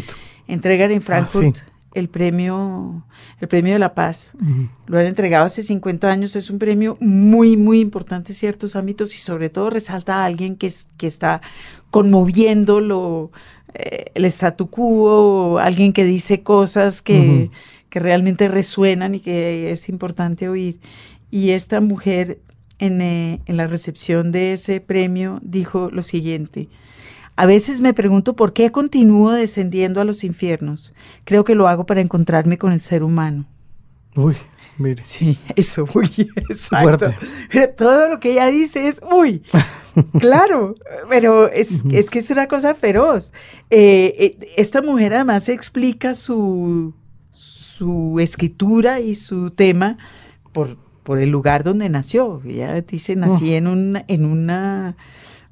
[0.47, 1.59] entregan en ah, Frankfurt
[1.95, 3.05] el premio,
[3.41, 4.37] el premio de la paz.
[4.87, 6.37] Lo han entregado hace 50 años.
[6.37, 10.57] Es un premio muy, muy importante en ciertos ámbitos y sobre todo resalta a alguien
[10.57, 11.41] que, es, que está
[11.91, 13.31] conmoviendo lo,
[13.75, 17.51] eh, el statu quo, alguien que dice cosas que,
[17.91, 20.81] realmente resuenan y que es importante oír.
[21.31, 22.41] Y esta mujer
[22.79, 26.69] en, eh, en, la recepción de ese premio dijo lo siguiente.
[27.37, 30.95] A veces me pregunto por qué continúo descendiendo a los infiernos.
[31.25, 33.47] Creo que lo hago para encontrarme con el ser humano.
[34.17, 34.37] Uy,
[34.79, 35.03] mire.
[35.07, 37.13] Sí, eso, uy, exacto.
[37.77, 39.45] Todo lo que ella dice es, uy,
[40.19, 40.75] claro,
[41.09, 43.33] pero es, que es una cosa feroz.
[43.71, 46.93] Eh, eh, esta mujer además explica su,
[47.79, 49.97] su escritura y su tema
[50.53, 52.43] por, por el lugar donde nació.
[52.45, 54.97] Ella dice, nací en, un, en una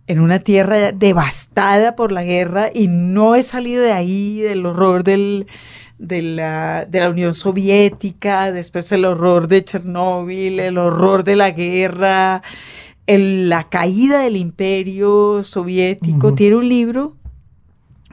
[0.08, 5.02] en una tierra devastada por la guerra y no he salido de ahí, del horror
[5.02, 5.46] del,
[5.98, 11.50] de la, de la Unión Soviética, después el horror de Chernóbil, el horror de la
[11.50, 12.42] guerra,
[13.06, 16.34] la caída del imperio soviético.
[16.34, 17.16] Tiene un libro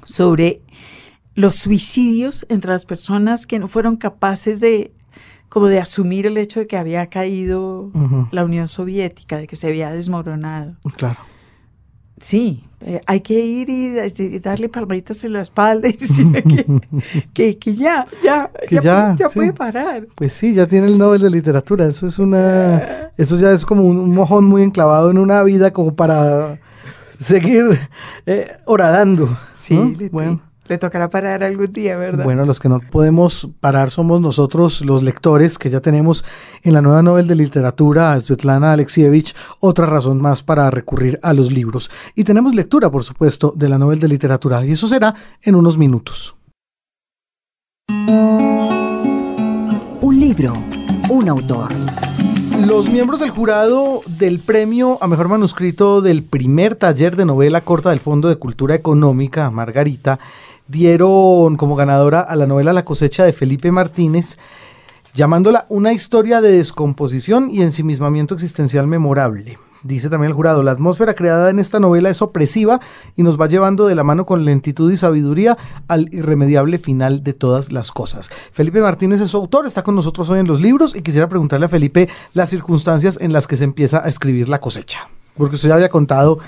[0.03, 0.61] sobre
[1.35, 4.91] los suicidios entre las personas que no fueron capaces de
[5.49, 7.91] como de asumir el hecho de que había caído
[8.31, 10.75] la Unión Soviética, de que se había desmoronado.
[10.97, 11.19] Claro.
[12.19, 16.43] Sí, eh, hay que ir y, darle palmaditas en la espalda y decirle
[17.33, 20.07] que, ya, ya, ya, puede, parar.
[20.15, 21.85] Pues sí, ya tiene el Nobel de Literatura.
[21.85, 25.95] Eso es una, eso ya es como un, mojón muy enclavado en una vida como
[25.95, 26.59] para
[27.19, 27.79] seguir
[28.25, 29.37] eh, oradando.
[29.53, 29.75] Sí,
[30.11, 30.41] bueno.
[30.69, 32.23] Le tocará parar algún día, ¿verdad?
[32.23, 36.23] Bueno, los que no podemos parar somos nosotros, los lectores, que ya tenemos
[36.61, 41.51] en la nueva novela de literatura, Svetlana Alexievich, otra razón más para recurrir a los
[41.51, 41.91] libros.
[42.15, 45.77] Y tenemos lectura, por supuesto, de la novela de literatura, y eso será en unos
[45.77, 46.35] minutos.
[49.99, 50.53] Un libro,
[51.09, 51.71] un autor.
[52.65, 57.89] Los miembros del jurado del premio a mejor manuscrito del primer taller de novela corta
[57.89, 60.19] del Fondo de Cultura Económica, Margarita,
[60.67, 64.37] dieron como ganadora a la novela La cosecha de Felipe Martínez,
[65.13, 69.57] llamándola una historia de descomposición y ensimismamiento existencial memorable.
[69.83, 72.79] Dice también el jurado, la atmósfera creada en esta novela es opresiva
[73.17, 75.57] y nos va llevando de la mano con lentitud y sabiduría
[75.89, 78.31] al irremediable final de todas las cosas.
[78.53, 81.65] Felipe Martínez es su autor, está con nosotros hoy en los libros y quisiera preguntarle
[81.65, 85.09] a Felipe las circunstancias en las que se empieza a escribir la cosecha.
[85.35, 86.39] Porque usted ya había contado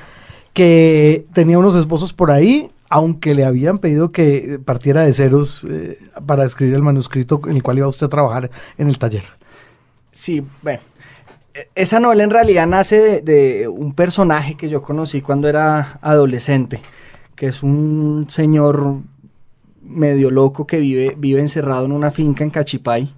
[0.53, 5.99] que tenía unos esposos por ahí, aunque le habían pedido que partiera de ceros eh,
[6.25, 9.23] para escribir el manuscrito en el cual iba usted a trabajar en el taller.
[10.11, 10.79] Sí, bueno,
[11.53, 16.81] e, esa novela en realidad nace de, un personaje que yo conocí cuando era adolescente,
[17.35, 18.97] que es un señor
[19.81, 23.13] medio loco que vive, vive encerrado en una finca en Cachipay.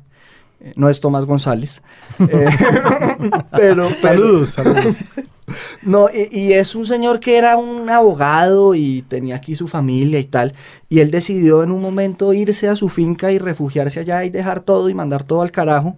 [0.60, 1.82] Eh, no es Tomás González.
[2.20, 2.50] Eh,
[3.52, 4.98] pero, saludos, saludos.
[5.82, 10.26] No, y, es un señor que era un abogado y tenía aquí su familia y
[10.26, 10.54] tal.
[10.90, 14.60] Y él decidió en un momento irse a su finca y refugiarse allá y dejar
[14.62, 15.96] todo y mandar todo al carajo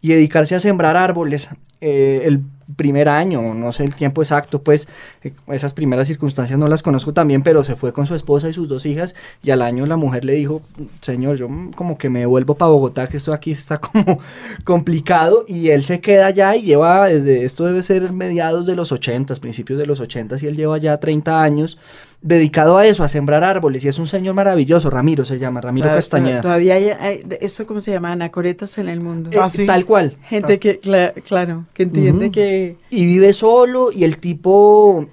[0.00, 1.48] y dedicarse a sembrar árboles.
[1.80, 2.42] Eh, el
[2.74, 4.88] primer año, no sé el tiempo exacto, pues
[5.22, 8.52] eh, esas primeras circunstancias no las conozco también, pero se fue con su esposa y
[8.52, 10.62] sus dos hijas y al año la mujer le dijo,
[11.00, 14.18] señor, yo como que me vuelvo para Bogotá, que esto aquí está como
[14.64, 18.90] complicado y él se queda allá y lleva desde, esto debe ser mediados de los
[18.90, 21.78] 80, principios de los 80 y él lleva ya 30 años
[22.22, 25.88] dedicado a eso, a sembrar árboles, y es un señor maravilloso, Ramiro se llama, Ramiro
[25.88, 26.40] Castañeda.
[26.40, 28.12] Todavía hay, eso, ¿cómo se llama?
[28.12, 29.30] Anacoretas en el mundo.
[29.38, 30.16] Ah, Tal cual.
[30.22, 30.58] Gente ah.
[30.58, 30.80] que,
[31.22, 32.76] claro, que entiende que...
[32.90, 35.06] Y vive solo, y el tipo,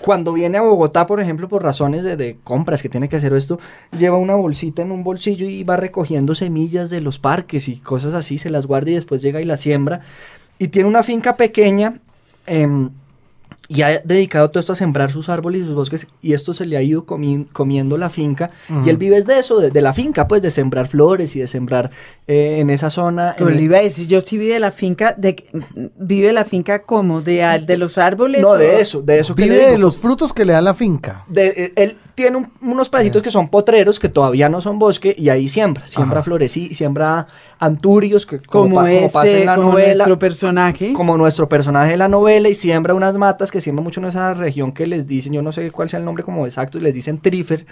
[0.00, 3.32] cuando viene a Bogotá, por ejemplo, por razones de, de, compras que tiene que hacer
[3.34, 3.60] esto,
[3.96, 8.14] lleva una bolsita en un bolsillo y va recogiendo semillas de los parques y cosas
[8.14, 10.00] así, se las guarda y después llega y las siembra.
[10.58, 12.00] Y tiene una finca pequeña.
[12.46, 12.88] Eh,
[13.68, 16.66] y ha dedicado todo esto a sembrar sus árboles y sus bosques y esto se
[16.66, 18.50] le ha ido comi comiendo la finca
[18.84, 21.46] y él vive de eso, de, de, la finca, pues de sembrar flores y de
[21.46, 21.90] sembrar
[22.26, 23.34] eh, en esa zona.
[23.36, 25.44] Pero le iba a decir, yo sí vive de la finca, de,
[25.96, 28.42] vive la finca como, de, de los árboles.
[28.42, 29.34] No, de eso, de eso.
[29.34, 31.24] Que vive de los frutos que le da la finca.
[31.28, 35.14] De, eh, él tiene un, unos pedacitos que son potreros que todavía no son bosque
[35.18, 37.26] y ahí siembra, siembra flores y siembra
[37.58, 40.92] anturios que como, como, este, pasa en la como novela, nuestro personaje.
[40.92, 44.32] Como nuestro personaje de la novela y siembra unas matas que siembra mucho en esa
[44.34, 47.18] región que les dicen, yo no sé cuál sea el nombre como exacto, les dicen
[47.18, 47.66] trifer,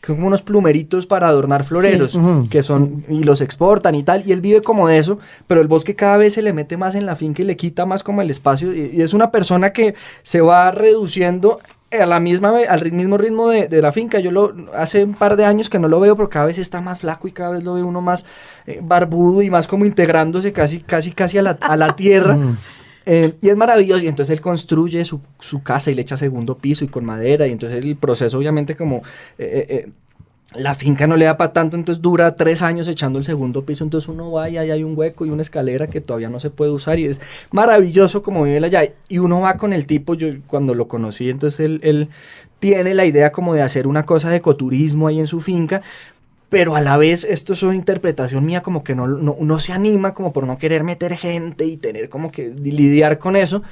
[0.00, 3.14] que son como unos plumeritos para adornar floreros, sí, uh -huh, que son, sí.
[3.14, 6.18] y los exportan y tal, y él vive como de eso, pero el bosque cada
[6.18, 8.74] vez se le mete más en la finca y le quita más como el espacio,
[8.74, 11.58] y, y es una persona que se va reduciendo
[12.00, 14.20] a la misma al mismo ritmo de, de, la finca.
[14.20, 16.80] Yo lo hace un par de años que no lo veo, pero cada vez está
[16.80, 18.26] más flaco y cada vez lo ve uno más
[18.66, 22.38] eh, barbudo y más como integrándose casi, casi, casi a la, a la tierra.
[23.06, 26.56] Eh, y es maravilloso, y entonces él construye su, su, casa y le echa segundo
[26.56, 29.02] piso y con madera, y entonces el proceso obviamente como
[29.36, 29.88] eh, eh,
[30.56, 33.84] la finca no le da para tanto, entonces dura tres años echando el segundo piso,
[33.84, 36.70] entonces uno va y hay un hueco y una escalera que todavía no se puede
[36.70, 38.84] usar y es maravilloso como vive allá.
[39.08, 42.08] Y uno va con el tipo, yo cuando lo conocí, entonces él, él
[42.58, 45.82] tiene la idea como de hacer una cosa de ecoturismo ahí en su finca,
[46.48, 49.72] pero a la vez esto es una interpretación mía como que no, no, no se
[49.72, 53.62] anima como por no querer meter gente y tener como que lidiar con eso.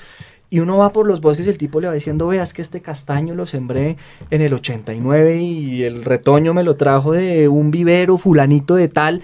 [0.53, 2.83] Y uno va por los bosques y el tipo le va diciendo, veas que este
[2.83, 3.97] castaño lo sembré
[4.29, 9.23] en el 89 y el retoño me lo trajo de un vivero fulanito de tal.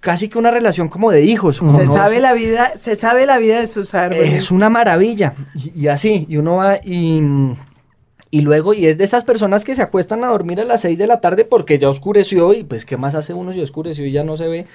[0.00, 1.56] Casi que una relación como de hijos.
[1.56, 4.32] Se no, sabe la vida, se sabe la vida de sus árboles.
[4.32, 5.34] Es una maravilla.
[5.54, 7.20] Y, y así, y uno va y
[8.36, 10.98] y luego, y es de esas personas que se acuestan a dormir a las 6
[10.98, 14.12] de la tarde porque ya oscureció y pues qué más hace uno si oscureció y
[14.12, 14.66] ya no se ve.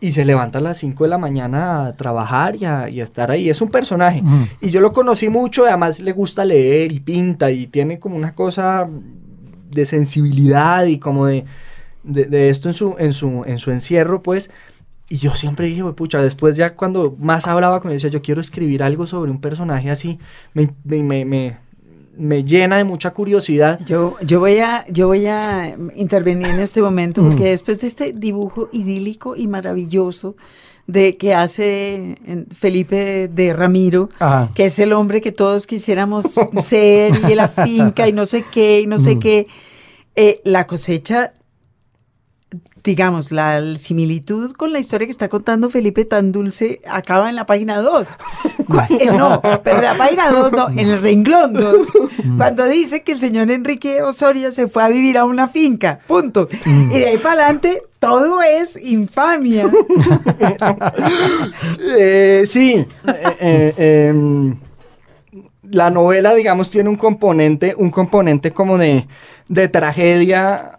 [0.00, 3.04] Y se levanta a las 5 de la mañana a trabajar y a, y a
[3.04, 3.48] estar ahí.
[3.48, 4.20] Es un personaje.
[4.20, 4.48] Mm.
[4.62, 8.34] Y yo lo conocí mucho, además le gusta leer y pinta y tiene como una
[8.34, 8.88] cosa
[9.70, 11.44] de sensibilidad y como de,
[12.02, 14.50] de, de esto en su, en, su, en su encierro, pues.
[15.08, 18.40] Y yo siempre dije, pucha, después ya cuando más hablaba con él, decía, yo quiero
[18.40, 20.18] escribir algo sobre un personaje así,
[20.52, 21.58] me, me, me,
[22.18, 23.80] me llena de mucha curiosidad.
[23.86, 27.46] Yo, yo, voy, a, yo voy a intervenir en este momento porque mm.
[27.46, 30.36] después de este dibujo idílico y maravilloso
[30.86, 32.16] de que hace
[32.56, 34.50] Felipe de Ramiro, Ajá.
[34.54, 38.80] que es el hombre que todos quisiéramos ser y la finca y no sé qué
[38.80, 39.18] y no sé mm.
[39.20, 39.46] qué,
[40.16, 41.34] eh, la cosecha
[42.82, 47.46] digamos, la similitud con la historia que está contando Felipe tan dulce acaba en la
[47.46, 48.08] página 2.
[48.90, 51.92] Eh, no, pero la página 2 no, en el renglón 2.
[52.36, 56.48] Cuando dice que el señor Enrique Osorio se fue a vivir a una finca, punto.
[56.66, 59.70] Y de ahí para adelante todo es infamia.
[61.96, 62.84] eh, sí.
[63.40, 64.54] Eh, eh,
[65.70, 69.06] la novela, digamos, tiene un componente, un componente como de,
[69.48, 70.77] de tragedia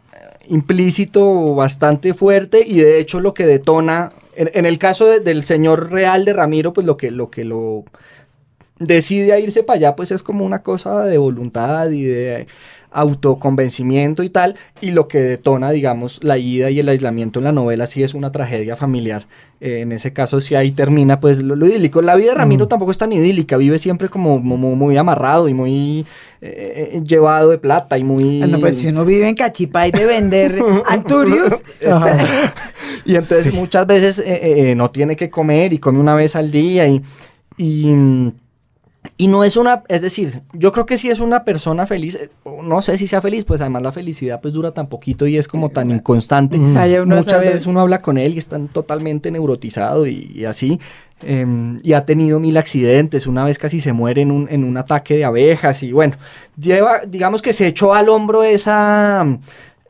[0.50, 5.91] implícito bastante fuerte y de hecho lo que detona, en, el caso de, del señor
[5.91, 7.86] real de Ramiro, pues lo que lo, que lo
[8.80, 12.47] decide a irse para allá, pues es como una cosa de voluntad y de
[12.91, 17.52] autoconvencimiento y tal, y lo que detona, digamos, la ida y el aislamiento en la
[17.52, 19.28] novela sí es una tragedia familiar.
[19.62, 22.01] Eh, en ese caso, si ahí termina, pues lo, lo, idílico.
[22.01, 22.70] La vida de Ramiro mm.
[22.70, 26.05] tampoco es tan idílica, vive siempre como, muy amarrado y muy
[26.41, 28.39] eh, llevado de plata y muy...
[28.39, 31.62] Bueno, pues si uno vive en Cachipay de vender anturios.
[33.05, 33.51] y entonces sí.
[33.51, 37.01] muchas veces eh, no tiene que comer y come una vez al día y...
[37.57, 38.34] y
[39.22, 42.30] y no es una, es decir, yo creo que si es una persona feliz, eh,
[42.64, 45.46] no sé si sea feliz, pues además la felicidad pues dura tan poquito y es
[45.46, 46.58] como tan inconstante.
[46.58, 47.06] Mm.
[47.06, 50.80] Muchas veces uno habla con él y está totalmente neurotizado y, y así.
[51.22, 51.46] Eh,
[51.84, 55.18] y ha tenido mil accidentes, una vez casi se muere en un, en un ataque
[55.18, 56.16] de abejas y bueno,
[56.58, 59.28] lleva, digamos que se echó al hombro esa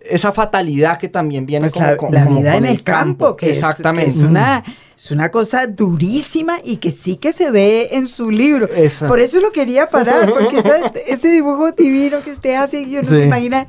[0.09, 3.35] esa fatalidad que también viene pues con, la, con, la vida en el campo, campo
[3.35, 4.63] que exactamente es, que es, una
[4.95, 9.07] es una cosa durísima y que sí que se ve en su libro esa.
[9.07, 13.07] por eso lo quería parar porque esa, ese dibujo divino que usted hace yo no
[13.09, 13.15] sí.
[13.15, 13.67] se imagina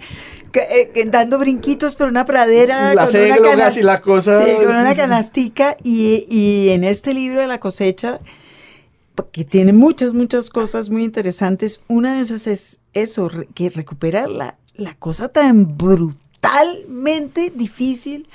[0.53, 3.77] que, eh, dando brinquitos por una pradera las con una canast...
[3.79, 8.21] y la cosa sí, con una canastica y, y en este libro de la cosecha
[9.33, 11.83] que tiene muchas, muchas cosas muy interesantes.
[11.89, 15.77] Una de esas es eso, que recupera la, la cosa tan
[16.51, 18.29] brutalmente difícil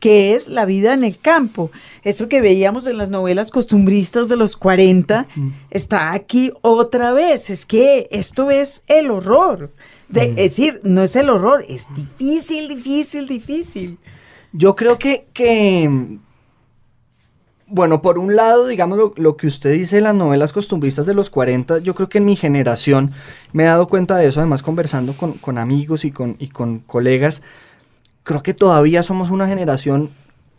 [0.00, 1.70] que es la vida en el campo.
[2.04, 5.48] Eso que veíamos en las novelas costumbristas de los 40 mm.
[5.70, 7.50] está aquí otra vez.
[7.50, 9.72] Es que esto es el horror.
[10.08, 10.38] De, mm.
[10.38, 13.98] Es decir, no es el horror, es difícil, difícil, difícil.
[14.52, 16.18] Yo creo que, que
[17.70, 21.78] Bueno, por un lado, digamos lo, que usted dice, las novelas costumbristas de los 40,
[21.78, 23.12] yo creo que en mi generación
[23.52, 26.78] me he dado cuenta de eso, además conversando con, con amigos y con, y con
[26.78, 27.42] colegas,
[28.22, 30.10] creo que todavía somos una generación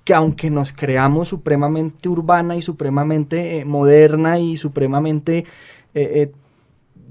[0.04, 5.46] que aunque nos creamos supremamente urbana y supremamente eh, moderna y supremamente eh,
[5.94, 6.32] eh,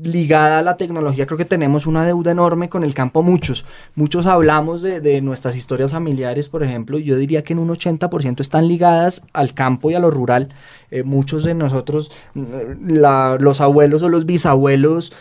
[0.03, 3.65] ligada a la tecnología, creo que tenemos una deuda enorme con el campo muchos.
[3.95, 8.41] Muchos hablamos de, nuestras historias familiares, por ejemplo, y yo diría que en un 80%
[8.41, 10.51] están ligadas al campo y a lo rural.
[10.91, 12.99] Eh, muchos de nosotros, mm,
[13.41, 15.13] los abuelos o los bisabuelos,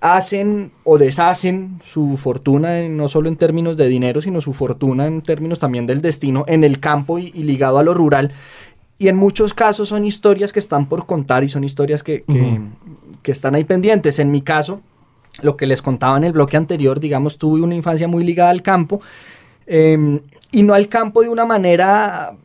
[0.00, 5.20] hacen o deshacen su fortuna, no solo en términos de dinero, sino su fortuna en
[5.20, 8.32] términos también del destino en el campo y, ligado a lo rural.
[8.98, 12.24] Y en muchos casos son historias que están por contar y son historias que.
[13.22, 14.18] Que, están ahí pendientes.
[14.18, 14.80] En mi caso,
[15.42, 18.62] lo que les contaba en el bloque anterior, digamos, tuve una infancia muy ligada al
[18.62, 19.00] campo
[19.66, 20.20] eh,
[20.52, 22.36] y no al campo de una manera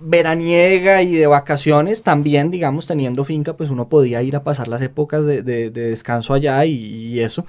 [0.00, 4.80] veraniega y de vacaciones, también, digamos, teniendo finca, pues uno podía ir a pasar las
[4.80, 7.44] épocas de, de, de descanso allá y eso,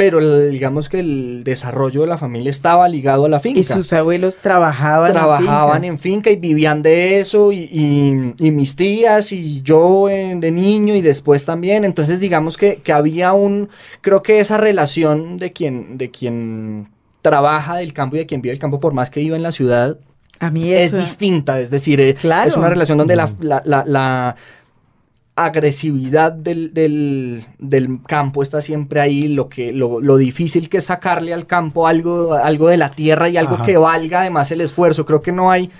[0.00, 3.60] pero el, digamos que el desarrollo de la familia estaba ligado a la finca.
[3.60, 8.34] Y sus abuelos trabajaban, trabajaban en finca, en finca y vivían de eso, y, y,
[8.38, 11.84] y mis tías y yo en, de niño y después también.
[11.84, 13.68] Entonces, digamos que, que, había un,
[14.00, 16.88] creo que esa relación de quien, de quien
[17.20, 19.52] trabaja del campo y de quien vive el campo, por más que viva en la
[19.52, 19.98] ciudad,
[20.38, 20.96] a mí eso...
[20.96, 21.60] es distinta.
[21.60, 22.48] Es decir, claro.
[22.48, 24.36] es una relación donde la, la, la, la
[25.36, 30.84] agresividad del, del, del, campo está siempre ahí, lo, que, lo, lo, difícil que es
[30.84, 33.64] sacarle al campo algo, algo de la tierra y algo Ajá.
[33.64, 35.06] que valga además el esfuerzo.
[35.06, 35.70] Creo que no hay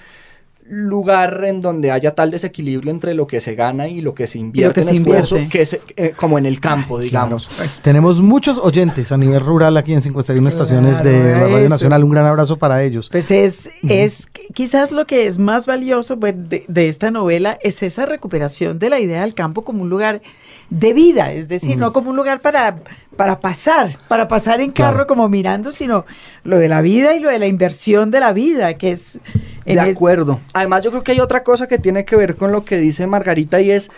[0.70, 4.38] lugar en donde haya tal desequilibrio entre lo que se gana y lo que se
[4.38, 5.58] invierte que en se esfuerzo, invierte.
[5.58, 7.48] que es eh, como en el campo, Ay, digamos.
[7.48, 7.70] Claro.
[7.82, 11.68] Tenemos muchos oyentes a nivel rural aquí en 51 claro, estaciones de la Radio eso.
[11.68, 12.04] Nacional.
[12.04, 13.08] Un gran abrazo para ellos.
[13.10, 17.82] Pues es, es quizás lo que es más valioso pues, de, de, esta novela es
[17.82, 20.22] esa recuperación de la idea del campo como un lugar
[20.70, 22.78] de vida, es decir, no como un lugar para,
[23.16, 25.06] para pasar, para pasar en carro claro.
[25.08, 26.06] como mirando, sino
[26.44, 29.20] lo de la vida y lo de la inversión de la vida, que es...
[29.64, 30.40] De acuerdo.
[30.52, 33.06] Además, yo creo que hay otra cosa que tiene que ver con lo que dice
[33.06, 33.90] Margarita y es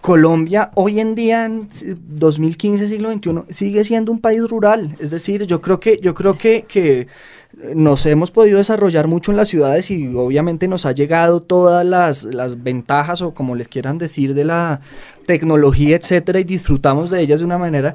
[0.00, 4.94] Colombia hoy en día, en 2015, siglo XXI, sigue siendo un país rural.
[4.98, 7.08] Es decir, yo creo que, yo creo que, que
[7.74, 12.22] nos hemos podido desarrollar mucho en las ciudades y obviamente nos ha llegado todas las,
[12.24, 14.80] las, ventajas o como les quieran decir de la
[15.24, 17.94] tecnología, etcétera, y disfrutamos de ellas de una manera,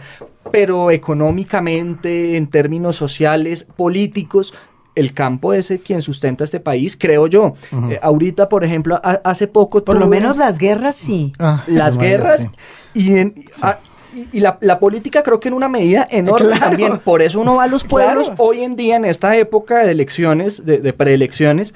[0.52, 4.54] pero económicamente, en términos sociales, políticos,
[4.96, 7.54] el campo es quien sustenta este país, creo yo.
[7.72, 7.92] Uh -huh.
[7.94, 9.84] eh, ahorita, por ejemplo, a, hace poco...
[9.86, 11.34] Por lo menos las guerras sí.
[11.40, 12.50] Ah, las guerras sí.
[12.94, 13.62] y, en, sí.
[13.62, 13.78] a,
[14.14, 16.62] y, y la, la, política creo que en una medida enorme claro.
[16.62, 16.98] también.
[17.00, 18.44] Por eso uno va a los pueblos claro.
[18.44, 21.74] hoy en día, en esta época de elecciones, de, de preelecciones,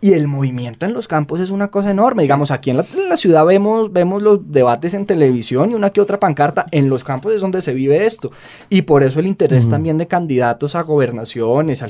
[0.00, 2.22] y el movimiento en los campos es una cosa enorme.
[2.22, 2.26] Sí.
[2.26, 5.90] Digamos, aquí en la, en la, ciudad vemos, vemos los debates en televisión y una
[5.90, 6.66] que otra pancarta.
[6.70, 8.30] En los campos es donde se vive esto.
[8.68, 9.70] Y por eso el interés mm.
[9.70, 11.88] también de candidatos a gobernaciones, a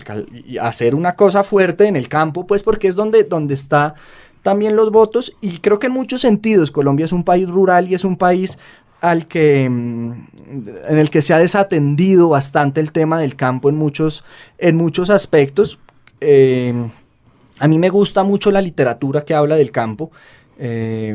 [0.62, 3.94] hacer una cosa fuerte en el campo, pues porque es donde, donde está
[4.42, 5.36] también los votos.
[5.40, 8.56] Y creo que en muchos sentidos Colombia es un país rural y es un país
[9.10, 10.12] al que mm,
[10.88, 14.24] en el que se ha desatendido bastante el tema del campo en muchos,
[14.58, 15.78] en muchos aspectos.
[16.20, 16.74] Eh,
[17.58, 20.10] a mí me gusta mucho la literatura que habla del campo.
[20.58, 21.14] Eh,